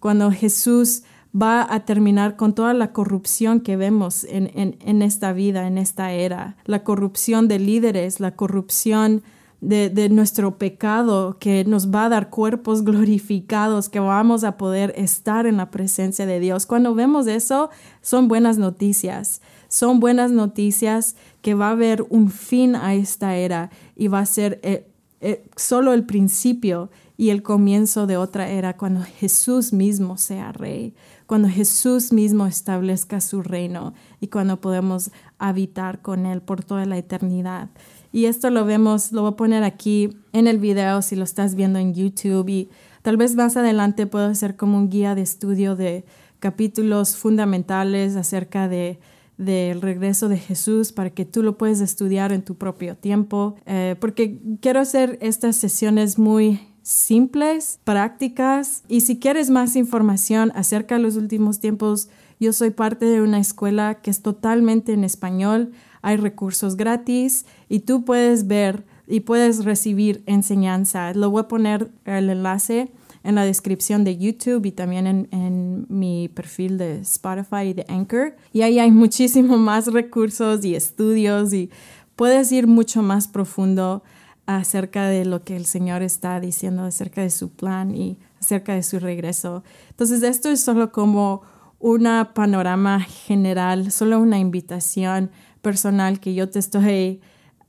cuando 0.00 0.32
Jesús 0.32 1.02
va 1.40 1.66
a 1.72 1.84
terminar 1.84 2.36
con 2.36 2.54
toda 2.54 2.72
la 2.72 2.92
corrupción 2.92 3.60
que 3.60 3.76
vemos 3.76 4.24
en, 4.24 4.50
en, 4.54 5.02
esta 5.02 5.32
vida, 5.32 5.66
en 5.66 5.76
esta 5.76 6.12
era, 6.12 6.56
la 6.64 6.82
corrupción 6.82 7.46
de 7.48 7.58
líderes, 7.58 8.18
la 8.18 8.34
corrupción 8.34 9.22
de, 9.60 9.90
de, 9.90 10.08
nuestro 10.08 10.56
pecado, 10.56 11.36
que 11.38 11.64
nos 11.64 11.90
va 11.92 12.04
a 12.04 12.08
dar 12.08 12.30
cuerpos 12.30 12.82
glorificados, 12.84 13.88
que 13.88 14.00
vamos 14.00 14.44
a 14.44 14.56
poder 14.56 14.92
estar 14.96 15.46
en 15.46 15.56
la 15.56 15.70
presencia 15.70 16.26
de 16.26 16.40
Dios. 16.40 16.66
Cuando 16.66 16.94
vemos 16.94 17.26
eso, 17.26 17.70
son 18.02 18.28
buenas 18.28 18.58
noticias. 18.58 19.40
Son 19.68 20.00
buenas 20.00 20.30
noticias 20.30 21.16
que 21.42 21.54
va 21.54 21.68
a 21.68 21.72
haber 21.72 22.06
un 22.08 22.30
fin 22.30 22.74
a 22.74 22.94
esta 22.94 23.36
era 23.36 23.70
y 23.96 24.08
va 24.08 24.20
a 24.20 24.26
ser 24.26 24.60
eh, 24.62 24.86
eh, 25.20 25.44
solo 25.56 25.92
el 25.92 26.06
principio 26.06 26.90
y 27.18 27.30
el 27.30 27.42
comienzo 27.42 28.06
de 28.06 28.16
otra 28.16 28.48
era 28.48 28.76
cuando 28.76 29.02
Jesús 29.02 29.72
mismo 29.72 30.16
sea 30.16 30.52
rey, 30.52 30.94
cuando 31.26 31.48
Jesús 31.48 32.12
mismo 32.12 32.46
establezca 32.46 33.20
su 33.20 33.42
reino 33.42 33.92
y 34.20 34.28
cuando 34.28 34.60
podemos 34.60 35.10
habitar 35.38 36.00
con 36.00 36.26
Él 36.26 36.40
por 36.40 36.64
toda 36.64 36.86
la 36.86 36.96
eternidad. 36.96 37.68
Y 38.12 38.24
esto 38.26 38.50
lo 38.50 38.64
vemos, 38.64 39.12
lo 39.12 39.22
voy 39.22 39.32
a 39.32 39.36
poner 39.36 39.64
aquí 39.64 40.10
en 40.32 40.46
el 40.46 40.58
video 40.58 41.02
si 41.02 41.16
lo 41.16 41.24
estás 41.24 41.54
viendo 41.54 41.78
en 41.78 41.94
YouTube. 41.94 42.48
Y 42.48 42.68
tal 43.02 43.16
vez 43.16 43.34
más 43.34 43.56
adelante 43.56 44.06
puedo 44.06 44.26
hacer 44.26 44.56
como 44.56 44.78
un 44.78 44.88
guía 44.88 45.14
de 45.14 45.22
estudio 45.22 45.76
de 45.76 46.04
capítulos 46.40 47.16
fundamentales 47.16 48.16
acerca 48.16 48.68
de 48.68 48.98
del 49.38 49.80
regreso 49.80 50.28
de 50.28 50.36
Jesús 50.36 50.92
para 50.92 51.10
que 51.10 51.24
tú 51.24 51.42
lo 51.42 51.56
puedas 51.56 51.80
estudiar 51.80 52.32
en 52.32 52.42
tu 52.42 52.56
propio 52.56 52.96
tiempo, 52.96 53.54
eh, 53.66 53.94
porque 54.00 54.40
quiero 54.60 54.80
hacer 54.80 55.16
estas 55.22 55.56
sesiones 55.56 56.18
muy 56.18 56.60
simples, 56.82 57.78
prácticas, 57.84 58.82
y 58.88 59.02
si 59.02 59.18
quieres 59.18 59.48
más 59.48 59.76
información 59.76 60.50
acerca 60.54 60.96
de 60.96 61.02
los 61.02 61.16
últimos 61.16 61.60
tiempos, 61.60 62.08
yo 62.40 62.52
soy 62.52 62.70
parte 62.70 63.06
de 63.06 63.22
una 63.22 63.38
escuela 63.38 64.00
que 64.00 64.10
es 64.10 64.22
totalmente 64.22 64.92
en 64.92 65.04
español, 65.04 65.72
hay 66.02 66.16
recursos 66.16 66.76
gratis 66.76 67.46
y 67.68 67.80
tú 67.80 68.04
puedes 68.04 68.46
ver 68.46 68.84
y 69.06 69.20
puedes 69.20 69.64
recibir 69.64 70.22
enseñanza. 70.26 71.12
Lo 71.14 71.30
voy 71.30 71.40
a 71.40 71.48
poner 71.48 71.90
el 72.04 72.30
enlace 72.30 72.92
en 73.24 73.34
la 73.34 73.44
descripción 73.44 74.04
de 74.04 74.16
YouTube 74.16 74.66
y 74.66 74.72
también 74.72 75.06
en, 75.06 75.86
mi 75.88 76.28
perfil 76.28 76.78
de 76.78 77.00
Spotify 77.00 77.68
y 77.68 77.72
de 77.74 77.84
Anchor. 77.88 78.36
Y 78.52 78.62
ahí 78.62 78.78
hay 78.78 78.90
muchísimo 78.92 79.56
más 79.56 79.86
recursos 79.86 80.64
y 80.64 80.74
estudios 80.74 81.52
y 81.52 81.70
puedes 82.16 82.52
ir 82.52 82.66
mucho 82.66 83.02
más 83.02 83.28
profundo 83.28 84.02
acerca 84.46 85.08
de 85.08 85.24
lo 85.24 85.44
que 85.44 85.56
el 85.56 85.66
Señor 85.66 86.02
está 86.02 86.40
diciendo, 86.40 86.84
acerca 86.84 87.20
de 87.20 87.30
su 87.30 87.50
plan 87.50 87.94
y 87.94 88.18
acerca 88.40 88.74
de 88.74 88.82
su 88.82 88.98
regreso. 88.98 89.62
Entonces, 89.90 90.22
esto 90.22 90.48
es 90.48 90.60
solo 90.60 90.90
como 90.90 91.42
una 91.78 92.32
panorama 92.34 93.00
general, 93.00 93.92
solo 93.92 94.18
una 94.20 94.38
invitación 94.38 95.30
personal 95.62 96.20
que 96.20 96.34
yo 96.34 96.48
te 96.48 96.58
estoy 96.58 97.20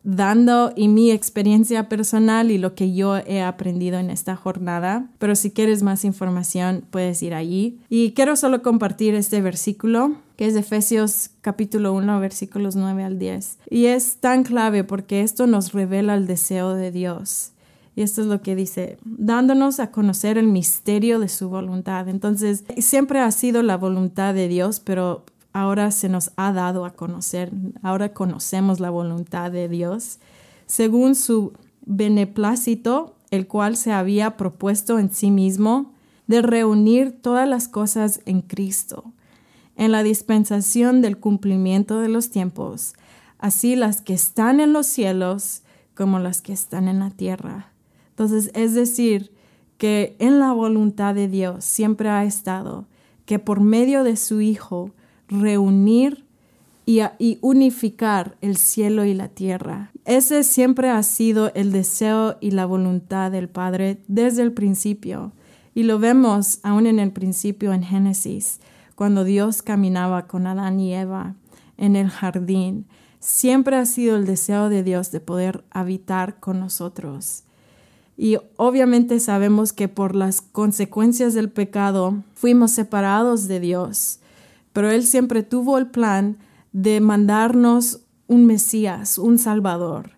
dando 0.04 0.72
y 0.76 0.88
mi 0.88 1.12
experiencia 1.12 1.90
personal 1.90 2.52
y 2.52 2.58
lo 2.58 2.74
que 2.74 2.94
yo 2.94 3.18
he 3.18 3.42
aprendido 3.42 4.00
en 4.00 4.10
esta 4.10 4.36
jornada. 4.36 5.10
Pero 5.20 5.36
si 5.36 5.52
quieres 5.52 5.84
más 5.84 6.06
información, 6.06 6.84
puedes 6.90 7.22
ir 7.22 7.34
allí. 7.34 7.80
Y 7.90 8.12
quiero 8.12 8.36
solo 8.36 8.62
compartir 8.62 9.14
este 9.16 9.42
versículo 9.42 10.16
que 10.40 10.48
es 10.48 10.54
de 10.54 10.62
Efesios 10.62 11.32
capítulo 11.42 11.92
1, 11.92 12.18
versículos 12.22 12.78
9 12.78 13.04
al 13.04 13.20
10. 13.20 13.58
Y 13.70 13.88
es 13.88 14.18
tan 14.22 14.44
clave 14.44 14.86
porque 14.86 15.22
esto 15.22 15.48
nos 15.48 15.74
revela 15.74 16.16
el 16.16 16.28
deseo 16.28 16.76
de 16.76 16.92
Dios. 16.92 17.52
Y 17.94 18.04
esto 18.04 18.22
es 18.22 18.28
lo 18.28 18.42
que 18.42 18.56
dice, 18.56 18.98
dándonos 19.04 19.82
a 19.82 19.92
conocer 19.92 20.38
el 20.38 20.48
misterio 20.48 21.20
de 21.20 21.28
su 21.28 21.50
voluntad. 21.50 22.08
Entonces, 22.08 22.64
siempre 22.78 23.20
ha 23.20 23.30
sido 23.32 23.64
la 23.64 23.76
voluntad 23.76 24.34
de 24.34 24.48
Dios, 24.48 24.80
pero 24.80 25.26
ahora 25.54 25.92
se 25.92 26.10
nos 26.10 26.32
ha 26.36 26.52
dado 26.52 26.86
a 26.86 26.92
conocer, 26.92 27.52
ahora 27.82 28.14
conocemos 28.14 28.80
la 28.80 28.90
voluntad 28.90 29.52
de 29.52 29.68
Dios, 29.68 30.20
según 30.66 31.16
su 31.16 31.54
beneplácito, 31.86 33.16
el 33.32 33.48
cual 33.48 33.78
se 33.78 33.92
había 33.92 34.38
propuesto 34.38 35.00
en 35.00 35.12
sí 35.12 35.32
mismo 35.32 35.94
de 36.28 36.42
reunir 36.42 37.12
todas 37.22 37.48
las 37.48 37.68
cosas 37.68 38.22
en 38.26 38.42
Cristo, 38.42 39.12
en 39.76 39.92
la 39.92 40.04
dispensación 40.04 41.02
del 41.02 41.18
cumplimiento 41.18 42.00
de 42.00 42.10
los 42.10 42.30
tiempos, 42.30 42.94
así 43.40 43.76
las 43.76 44.02
que 44.02 44.14
están 44.14 44.60
en 44.60 44.74
los 44.74 44.86
cielos 44.86 45.64
como 45.96 46.20
las 46.20 46.42
que 46.42 46.54
están 46.54 46.88
en 46.88 47.00
la 47.00 47.10
tierra. 47.10 47.72
Entonces, 48.12 48.52
es 48.54 48.74
decir, 48.74 49.32
que 49.80 50.18
en 50.20 50.40
la 50.40 50.52
voluntad 50.52 51.16
de 51.16 51.28
Dios 51.28 51.64
siempre 51.64 52.10
ha 52.10 52.26
estado 52.26 52.86
que 53.26 53.40
por 53.40 53.62
medio 53.62 54.04
de 54.04 54.18
su 54.18 54.42
Hijo 54.42 54.92
reunir 55.30 56.26
y, 56.86 57.38
unificar 57.42 58.36
el 58.42 58.58
cielo 58.58 59.06
y 59.06 59.14
la 59.14 59.30
tierra. 59.30 59.92
Ese 60.06 60.44
siempre 60.44 60.90
ha 60.90 61.04
sido 61.04 61.54
el 61.54 61.72
deseo 61.72 62.38
y 62.42 62.52
la 62.52 62.66
voluntad 62.66 63.32
del 63.32 63.48
Padre 63.48 64.02
desde 64.08 64.42
el 64.42 64.54
principio. 64.54 65.32
Y 65.76 65.84
lo 65.84 66.00
vemos 66.00 66.60
aún 66.64 66.88
en 66.88 67.00
el 67.00 67.12
principio 67.12 67.74
en 67.74 67.84
Génesis, 67.84 68.60
cuando 68.96 69.24
Dios 69.24 69.62
caminaba 69.62 70.26
con 70.26 70.48
Adán 70.48 70.80
y 70.80 70.96
Eva 70.96 71.36
en 71.78 71.96
el 71.96 72.10
jardín. 72.10 72.88
Siempre 73.20 73.76
ha 73.76 73.86
sido 73.86 74.16
el 74.16 74.26
deseo 74.26 74.70
de 74.70 74.82
Dios 74.82 75.12
de 75.12 75.20
poder 75.20 75.64
habitar 75.70 76.40
con 76.40 76.60
nosotros. 76.60 77.44
Y 78.18 78.38
obviamente 78.58 79.20
sabemos 79.20 79.74
que 79.74 79.88
por 79.88 80.16
las 80.16 80.42
consecuencias 80.42 81.34
del 81.36 81.50
pecado 81.50 82.24
fuimos 82.34 82.72
separados 82.72 83.48
de 83.48 83.60
Dios, 83.60 84.20
pero 84.80 84.92
Él 84.92 85.06
siempre 85.06 85.44
tuvo 85.44 85.78
el 85.78 85.88
plan 85.88 86.38
de 86.72 87.02
mandarnos 87.02 88.00
un 88.28 88.46
Mesías, 88.46 89.18
un 89.18 89.38
Salvador. 89.38 90.12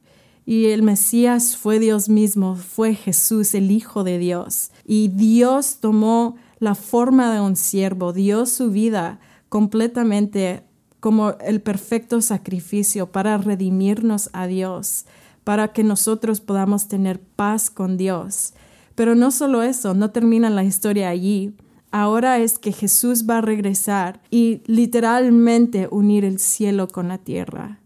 Y 0.45 0.67
el 0.67 0.83
Mesías 0.83 1.57
fue 1.57 1.79
Dios 1.79 2.09
mismo, 2.09 2.55
fue 2.55 2.93
Jesús, 2.93 3.55
el 3.55 3.71
Hijo 3.71 4.03
de 4.03 4.19
Dios. 4.19 4.69
Y 4.85 5.07
Dios 5.07 5.77
tomó 5.79 6.35
la 6.59 6.75
forma 6.75 7.33
de 7.33 7.41
un 7.41 7.55
siervo, 7.55 8.13
dio 8.13 8.45
su 8.45 8.69
vida 8.69 9.19
completamente 9.49 10.63
como 10.99 11.31
el 11.39 11.59
perfecto 11.63 12.21
sacrificio 12.21 13.11
para 13.11 13.39
redimirnos 13.39 14.29
a 14.31 14.45
Dios 14.45 15.05
para 15.43 15.69
que 15.69 15.83
nosotros 15.83 16.39
podamos 16.39 16.87
tener 16.87 17.19
paz 17.19 17.71
con 17.71 17.97
Dios. 17.97 18.53
Pero 18.93 19.15
no 19.15 19.31
solo 19.31 19.63
eso, 19.63 19.95
no 19.95 20.11
termina 20.11 20.51
la 20.51 20.63
historia 20.63 21.09
allí. 21.09 21.55
Ahora 21.91 22.39
es 22.39 22.57
que 22.57 22.71
Jesús 22.71 23.25
va 23.29 23.39
a 23.39 23.41
regresar 23.41 24.21
y 24.29 24.61
literalmente 24.65 25.89
unir 25.91 26.23
el 26.23 26.39
cielo 26.39 26.87
con 26.87 27.09
la 27.09 27.17
tierra. 27.17 27.79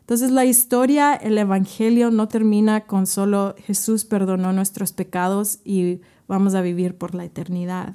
Entonces 0.00 0.32
la 0.32 0.44
historia, 0.44 1.14
el 1.14 1.38
Evangelio 1.38 2.10
no 2.10 2.26
termina 2.26 2.82
con 2.82 3.06
solo 3.06 3.54
Jesús 3.58 4.04
perdonó 4.04 4.52
nuestros 4.52 4.92
pecados 4.92 5.60
y 5.64 6.00
vamos 6.26 6.54
a 6.54 6.60
vivir 6.60 6.96
por 6.96 7.14
la 7.14 7.24
eternidad. 7.24 7.94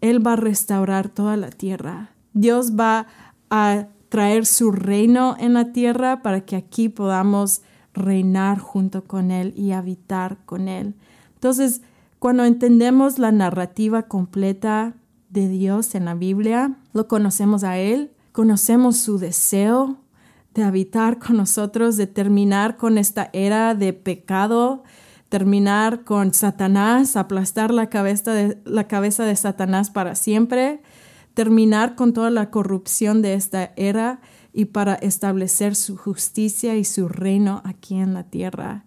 Él 0.00 0.26
va 0.26 0.32
a 0.32 0.36
restaurar 0.36 1.10
toda 1.10 1.36
la 1.36 1.50
tierra. 1.50 2.10
Dios 2.32 2.72
va 2.72 3.06
a 3.50 3.88
traer 4.08 4.46
su 4.46 4.72
reino 4.72 5.36
en 5.38 5.52
la 5.52 5.72
tierra 5.72 6.22
para 6.22 6.40
que 6.40 6.56
aquí 6.56 6.88
podamos 6.88 7.62
reinar 7.92 8.58
junto 8.58 9.04
con 9.04 9.30
Él 9.30 9.52
y 9.56 9.72
habitar 9.72 10.38
con 10.46 10.68
Él. 10.68 10.94
Entonces, 11.34 11.82
cuando 12.18 12.44
entendemos 12.44 13.18
la 13.18 13.32
narrativa 13.32 14.02
completa 14.02 14.94
de 15.30 15.48
Dios 15.48 15.94
en 15.94 16.04
la 16.06 16.14
Biblia, 16.14 16.76
lo 16.92 17.06
conocemos 17.06 17.64
a 17.64 17.78
Él, 17.78 18.12
conocemos 18.32 18.96
su 18.96 19.18
deseo 19.18 19.98
de 20.54 20.64
habitar 20.64 21.18
con 21.18 21.36
nosotros, 21.36 21.96
de 21.96 22.06
terminar 22.06 22.76
con 22.76 22.98
esta 22.98 23.30
era 23.32 23.74
de 23.74 23.92
pecado, 23.92 24.82
terminar 25.28 26.04
con 26.04 26.32
Satanás, 26.34 27.16
aplastar 27.16 27.72
la 27.72 27.88
cabeza 27.88 28.32
de, 28.32 28.58
la 28.64 28.88
cabeza 28.88 29.24
de 29.24 29.36
Satanás 29.36 29.90
para 29.90 30.14
siempre, 30.14 30.82
terminar 31.34 31.94
con 31.94 32.12
toda 32.12 32.30
la 32.30 32.50
corrupción 32.50 33.22
de 33.22 33.34
esta 33.34 33.72
era 33.76 34.20
y 34.52 34.66
para 34.66 34.94
establecer 34.94 35.76
su 35.76 35.96
justicia 35.96 36.74
y 36.76 36.84
su 36.84 37.08
reino 37.08 37.62
aquí 37.64 37.96
en 37.96 38.14
la 38.14 38.24
tierra. 38.24 38.84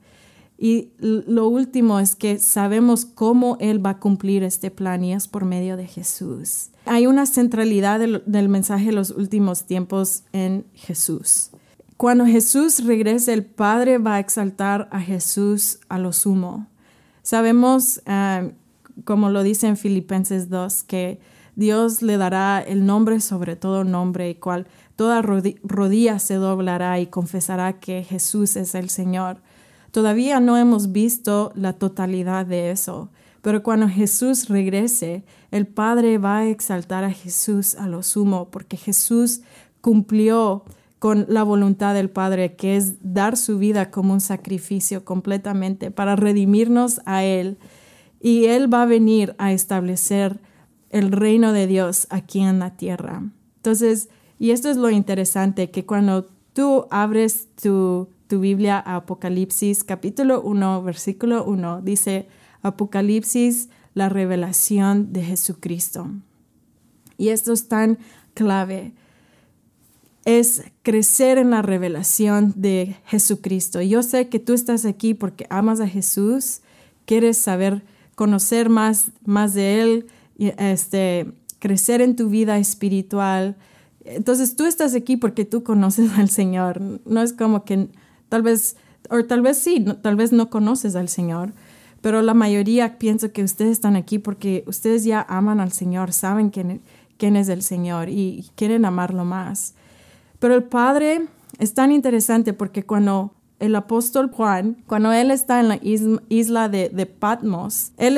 Y 0.64 0.92
lo 1.00 1.48
último 1.48 2.00
es 2.00 2.16
que 2.16 2.38
sabemos 2.38 3.04
cómo 3.04 3.58
Él 3.60 3.84
va 3.84 3.90
a 3.90 4.00
cumplir 4.00 4.44
este 4.44 4.70
plan 4.70 5.04
y 5.04 5.12
es 5.12 5.28
por 5.28 5.44
medio 5.44 5.76
de 5.76 5.88
Jesús. 5.88 6.70
Hay 6.86 7.08
una 7.08 7.26
centralidad 7.26 8.00
del, 8.00 8.48
mensaje 8.48 8.86
de 8.86 8.92
los 8.92 9.10
últimos 9.10 9.64
tiempos 9.64 10.22
en 10.34 10.68
Jesús. 10.76 11.50
Cuando 11.98 12.28
Jesús 12.28 12.86
regrese, 12.86 13.34
el 13.34 13.44
Padre 13.44 13.98
va 13.98 14.18
a 14.18 14.20
exaltar 14.20 14.88
a 14.92 15.02
Jesús 15.02 15.80
a 15.90 15.98
lo 15.98 16.14
sumo. 16.14 16.68
Sabemos, 17.24 18.04
ah, 18.06 18.44
como 19.04 19.32
lo 19.32 19.42
dice 19.42 19.66
en 19.66 19.78
Filipenses 19.78 20.48
2, 20.50 20.84
que 20.84 21.20
Dios 21.56 22.04
le 22.04 22.18
dará 22.18 22.62
el 22.62 22.86
nombre 22.86 23.20
sobre 23.20 23.56
todo 23.56 23.84
nombre, 23.84 24.30
y 24.30 24.36
cual 24.36 24.68
toda 24.96 25.24
rodilla 25.24 26.20
se 26.20 26.36
doblará 26.36 27.00
y 27.00 27.08
confesará 27.08 27.80
que 27.80 28.04
Jesús 28.04 28.56
es 28.58 28.76
el 28.76 28.92
Señor. 28.92 29.42
Todavía 29.92 30.40
no 30.40 30.58
hemos 30.58 30.92
visto 30.92 31.52
la 31.56 31.74
totalidad 31.74 32.46
de 32.46 32.72
eso, 32.72 33.10
pero 33.42 33.64
cuando 33.64 33.90
Jesús 33.90 34.48
regrese, 34.48 35.24
el 35.52 35.68
Padre 35.68 36.18
va 36.18 36.40
a 36.40 36.48
exaltar 36.48 37.04
a 37.04 37.12
Jesús 37.12 37.76
a 37.76 37.88
lo 37.88 38.04
sumo, 38.04 38.50
porque 38.52 38.78
Jesús 38.78 39.42
cumplió 39.82 40.64
con 41.00 41.26
la 41.28 41.42
voluntad 41.42 41.96
del 41.96 42.12
Padre, 42.12 42.56
que 42.56 42.78
es 42.78 42.98
dar 43.02 43.36
su 43.36 43.58
vida 43.58 43.90
como 43.90 44.14
un 44.14 44.22
sacrificio 44.22 45.04
completamente 45.04 45.90
para 45.90 46.16
redimirnos 46.16 47.02
a 47.06 47.24
Él. 47.24 47.58
Y 48.20 48.46
Él 48.46 48.72
va 48.72 48.84
a 48.84 48.86
venir 48.86 49.34
a 49.40 49.52
establecer 49.52 50.40
el 50.92 51.12
reino 51.12 51.54
de 51.54 51.66
Dios 51.66 52.06
aquí 52.12 52.42
en 52.42 52.60
la 52.60 52.78
tierra. 52.78 53.24
Entonces, 53.56 54.10
y 54.38 54.52
esto 54.52 54.70
es 54.70 54.78
lo 54.78 54.92
interesante, 54.92 55.72
que 55.72 55.88
cuando 55.88 56.28
tú 56.54 56.86
abres 56.92 57.48
tu, 57.60 58.10
Biblia 58.40 58.78
a 58.78 58.98
Apocalipsis 58.98 59.84
capítulo 59.84 60.42
1, 60.42 60.84
versículo 60.84 61.44
1, 61.46 61.82
dice 61.82 62.28
Apocalipsis, 62.62 63.70
la 63.94 64.10
revelación 64.10 65.12
de 65.12 65.24
Jesucristo. 65.24 66.08
Y 67.18 67.30
esto 67.30 67.54
es 67.54 67.68
tan 67.68 67.98
clave. 68.34 68.94
Es 70.26 70.64
crecer 70.84 71.38
en 71.38 71.50
la 71.50 71.62
revelación 71.62 72.54
de 72.56 72.96
Jesucristo. 73.06 73.82
Yo 73.82 74.04
sé 74.04 74.30
que 74.30 74.40
tú 74.40 74.54
estás 74.54 74.86
aquí 74.86 75.14
porque 75.14 75.48
amas 75.50 75.80
a 75.80 75.88
Jesús, 75.88 76.62
quieres 77.06 77.38
saber, 77.38 77.84
conocer 78.16 78.70
más, 78.70 79.12
más 79.26 79.54
de 79.54 79.82
Él, 79.82 80.08
este, 80.38 81.34
crecer 81.60 82.02
en 82.02 82.16
tu 82.16 82.30
vida 82.30 82.58
espiritual, 82.58 83.58
entonces 84.04 84.56
tú 84.56 84.66
estás 84.66 84.96
aquí 84.96 85.18
porque 85.18 85.46
tú 85.46 85.64
conoces 85.64 86.12
al 86.18 86.30
Señor. 86.30 86.82
No 87.06 87.22
es 87.22 87.34
como 87.34 87.64
que 87.66 87.90
tal 88.32 88.44
vez, 88.44 88.78
o 89.10 89.22
tal 89.26 89.42
vez 89.42 89.58
sí, 89.58 89.84
tal 90.02 90.16
vez 90.16 90.32
no 90.32 90.50
conoces 90.50 90.96
al 90.96 91.10
Señor, 91.10 91.52
pero 92.00 92.22
la 92.22 92.34
mayoría 92.34 92.98
pienso 92.98 93.34
que 93.34 93.44
ustedes 93.44 93.74
están 93.74 93.98
aquí 93.98 94.20
porque 94.20 94.64
ustedes 94.68 95.04
ya 95.04 95.26
aman 95.28 95.60
al 95.60 95.74
Señor, 95.74 96.14
saben 96.14 96.50
quién, 96.50 96.80
quién 97.18 97.36
es 97.36 97.50
el 97.50 97.62
Señor 97.62 98.08
y 98.08 98.50
quieren 98.56 98.86
amarlo 98.86 99.26
más. 99.26 99.74
Pero 100.40 100.56
el 100.56 100.64
Padre 100.64 101.28
es 101.60 101.74
tan 101.74 101.92
interesante 101.92 102.54
porque 102.54 102.84
cuando 102.84 103.34
el 103.60 103.76
apóstol 103.76 104.32
Juan, 104.32 104.78
cuando 104.88 105.12
él 105.12 105.30
está 105.30 105.60
en 105.60 105.68
la 105.68 105.80
isla 105.82 106.70
de, 106.70 107.06
Patmos, 107.06 107.92
él 107.98 108.18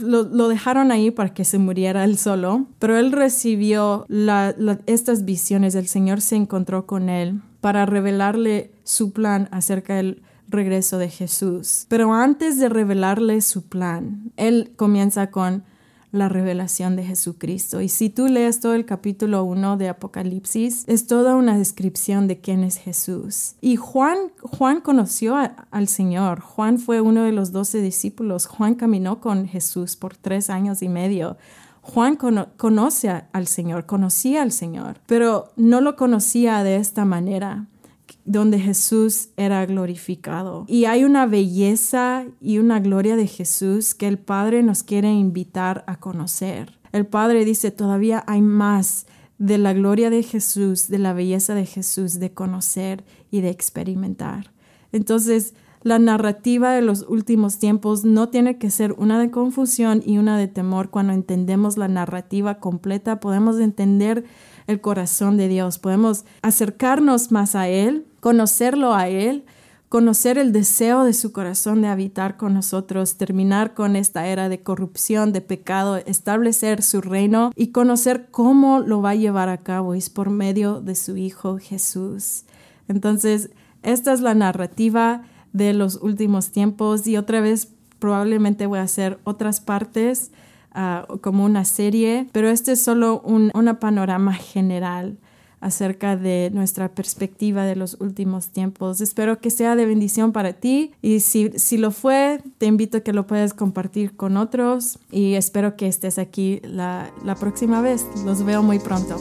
lo, 0.00 0.48
dejaron 0.48 0.90
ahí 0.90 1.12
para 1.12 1.32
que 1.32 1.44
se 1.44 1.58
muriera 1.58 2.02
él 2.02 2.18
solo, 2.18 2.66
pero 2.80 2.98
él 2.98 3.12
recibió 3.12 4.06
estas 4.86 5.24
visiones, 5.24 5.76
el 5.76 5.86
Señor 5.86 6.20
se 6.20 6.34
encontró 6.34 6.84
con 6.84 7.08
él 7.08 7.40
para 7.66 7.84
revelarle 7.84 8.70
su 8.84 9.10
plan 9.10 9.48
acerca 9.50 9.96
del 9.96 10.22
regreso 10.46 10.98
de 10.98 11.08
Jesús. 11.08 11.86
Pero 11.88 12.14
antes 12.14 12.60
de 12.60 12.68
revelarle 12.68 13.40
su 13.40 13.62
plan, 13.62 14.30
él 14.36 14.72
comienza 14.76 15.32
con 15.32 15.64
la 16.12 16.28
revelación 16.28 16.94
de 16.94 17.02
Jesucristo. 17.02 17.80
Y 17.80 17.88
si 17.88 18.08
tú 18.08 18.28
lees 18.28 18.60
todo 18.60 18.74
el 18.74 18.86
capítulo 18.86 19.42
1 19.42 19.78
de 19.78 19.88
Apocalipsis, 19.88 20.84
es 20.86 21.08
toda 21.08 21.34
una 21.34 21.58
descripción 21.58 22.28
de 22.28 22.38
quién 22.40 22.62
es 22.62 22.76
Jesús. 22.76 23.56
Y 23.60 23.74
Juan, 23.74 24.16
Juan 24.42 24.80
conoció 24.80 25.34
al 25.34 25.88
Señor. 25.88 26.38
Juan 26.38 26.78
fue 26.78 27.00
uno 27.00 27.24
de 27.24 27.32
los 27.32 27.50
doce 27.50 27.80
discípulos. 27.80 28.46
Juan 28.46 28.76
caminó 28.76 29.20
con 29.20 29.48
Jesús 29.48 29.96
por 29.96 30.14
tres 30.16 30.50
años 30.50 30.82
y 30.82 30.88
medio. 30.88 31.36
Juan 31.86 32.16
conoce 32.16 33.22
al 33.32 33.46
Señor, 33.46 33.86
conocía 33.86 34.42
al 34.42 34.50
Señor, 34.50 34.98
pero 35.06 35.52
no 35.56 35.80
lo 35.80 35.94
conocía 35.94 36.64
de 36.64 36.76
esta 36.76 37.04
manera. 37.04 37.68
donde 38.24 38.58
Jesús 38.58 39.28
era 39.36 39.64
glorificado. 39.66 40.64
Y 40.68 40.86
hay 40.86 41.04
una 41.04 41.26
belleza 41.26 42.24
y 42.40 42.58
una 42.58 42.80
gloria 42.80 43.16
de 43.16 43.28
Jesús 43.28 43.94
que 43.94 44.08
el 44.08 44.18
Padre 44.18 44.62
nos 44.62 44.82
quiere 44.82 45.12
invitar 45.12 45.84
a 45.86 45.96
conocer. 46.00 46.78
El 46.92 47.06
Padre 47.06 47.44
dice, 47.44 47.70
todavía 47.70 48.24
hay 48.26 48.42
más 48.42 49.06
de 49.38 49.58
la 49.58 49.72
gloria 49.72 50.10
de 50.10 50.22
Jesús, 50.22 50.88
de 50.88 50.98
la 50.98 51.12
belleza 51.12 51.54
de 51.54 51.66
Jesús, 51.66 52.18
de 52.18 52.32
conocer 52.32 53.04
y 53.30 53.42
de 53.42 53.50
experimentar. 53.50 54.52
Entonces, 54.92 55.54
la 55.86 56.00
narrativa 56.00 56.72
de 56.72 56.82
los 56.82 57.04
últimos 57.08 57.58
tiempos 57.58 58.04
no 58.04 58.28
tiene 58.28 58.58
que 58.58 58.70
ser 58.70 58.94
una 58.94 59.20
de 59.20 59.30
confusión 59.30 60.02
y 60.04 60.18
una 60.18 60.36
de 60.36 60.48
temor. 60.48 60.90
Cuando 60.90 61.12
entendemos 61.12 61.76
la 61.76 61.86
narrativa 61.86 62.56
completa, 62.58 63.20
podemos 63.20 63.60
entender 63.60 64.24
el 64.66 64.80
corazón 64.80 65.36
de 65.36 65.46
Dios, 65.46 65.78
podemos 65.78 66.24
acercarnos 66.42 67.30
más 67.30 67.54
a 67.54 67.68
Él, 67.68 68.04
conocerlo 68.18 68.94
a 68.94 69.06
Él, 69.08 69.44
conocer 69.88 70.38
el 70.38 70.50
deseo 70.50 71.04
de 71.04 71.12
su 71.12 71.30
corazón 71.30 71.82
de 71.82 71.86
habitar 71.86 72.36
con 72.36 72.54
nosotros, 72.54 73.16
terminar 73.16 73.74
con 73.74 73.94
esta 73.94 74.26
era 74.26 74.48
de 74.48 74.64
corrupción, 74.64 75.32
de 75.32 75.40
pecado, 75.40 75.98
establecer 75.98 76.82
su 76.82 77.00
reino 77.00 77.52
y 77.54 77.68
conocer 77.68 78.26
cómo 78.32 78.80
lo 78.80 79.02
va 79.02 79.10
a 79.10 79.14
llevar 79.14 79.48
a 79.48 79.58
cabo. 79.58 79.94
Es 79.94 80.10
por 80.10 80.30
medio 80.30 80.80
de 80.80 80.96
su 80.96 81.16
Hijo 81.16 81.58
Jesús. 81.58 82.42
Entonces, 82.88 83.50
esta 83.84 84.12
es 84.12 84.20
la 84.20 84.34
narrativa 84.34 85.22
de 85.56 85.72
los 85.72 85.96
últimos 86.02 86.50
tiempos 86.50 87.06
y 87.06 87.16
otra 87.16 87.40
vez 87.40 87.72
probablemente 87.98 88.66
voy 88.66 88.78
a 88.78 88.82
hacer 88.82 89.18
otras 89.24 89.60
partes 89.60 90.30
ah, 90.72 91.06
como 91.20 91.44
una 91.44 91.64
serie, 91.64 92.28
pero 92.32 92.48
este 92.48 92.72
es 92.72 92.82
solo 92.82 93.20
un 93.20 93.50
panorama 93.80 94.34
general 94.34 95.18
acerca 95.60 96.16
de 96.16 96.50
nuestra 96.52 96.94
perspectiva 96.94 97.64
de 97.64 97.76
los 97.76 97.96
últimos 98.00 98.48
tiempos. 98.50 99.00
Espero 99.00 99.40
que 99.40 99.50
sea 99.50 99.74
de 99.74 99.86
bendición 99.86 100.32
para 100.32 100.52
ti 100.52 100.92
y 101.02 101.20
si, 101.20 101.50
si 101.56 101.78
lo 101.78 101.90
fue, 101.90 102.40
te 102.58 102.66
invito 102.66 102.98
a 102.98 103.00
que 103.00 103.12
lo 103.12 103.26
puedas 103.26 103.54
compartir 103.54 104.16
con 104.16 104.36
otros 104.36 104.98
y 105.10 105.34
espero 105.34 105.76
que 105.76 105.88
estés 105.88 106.18
aquí 106.18 106.60
la, 106.62 107.10
la 107.24 107.34
próxima 107.34 107.80
vez. 107.80 108.06
Los 108.24 108.44
veo 108.44 108.62
muy 108.62 108.78
pronto. 108.78 109.16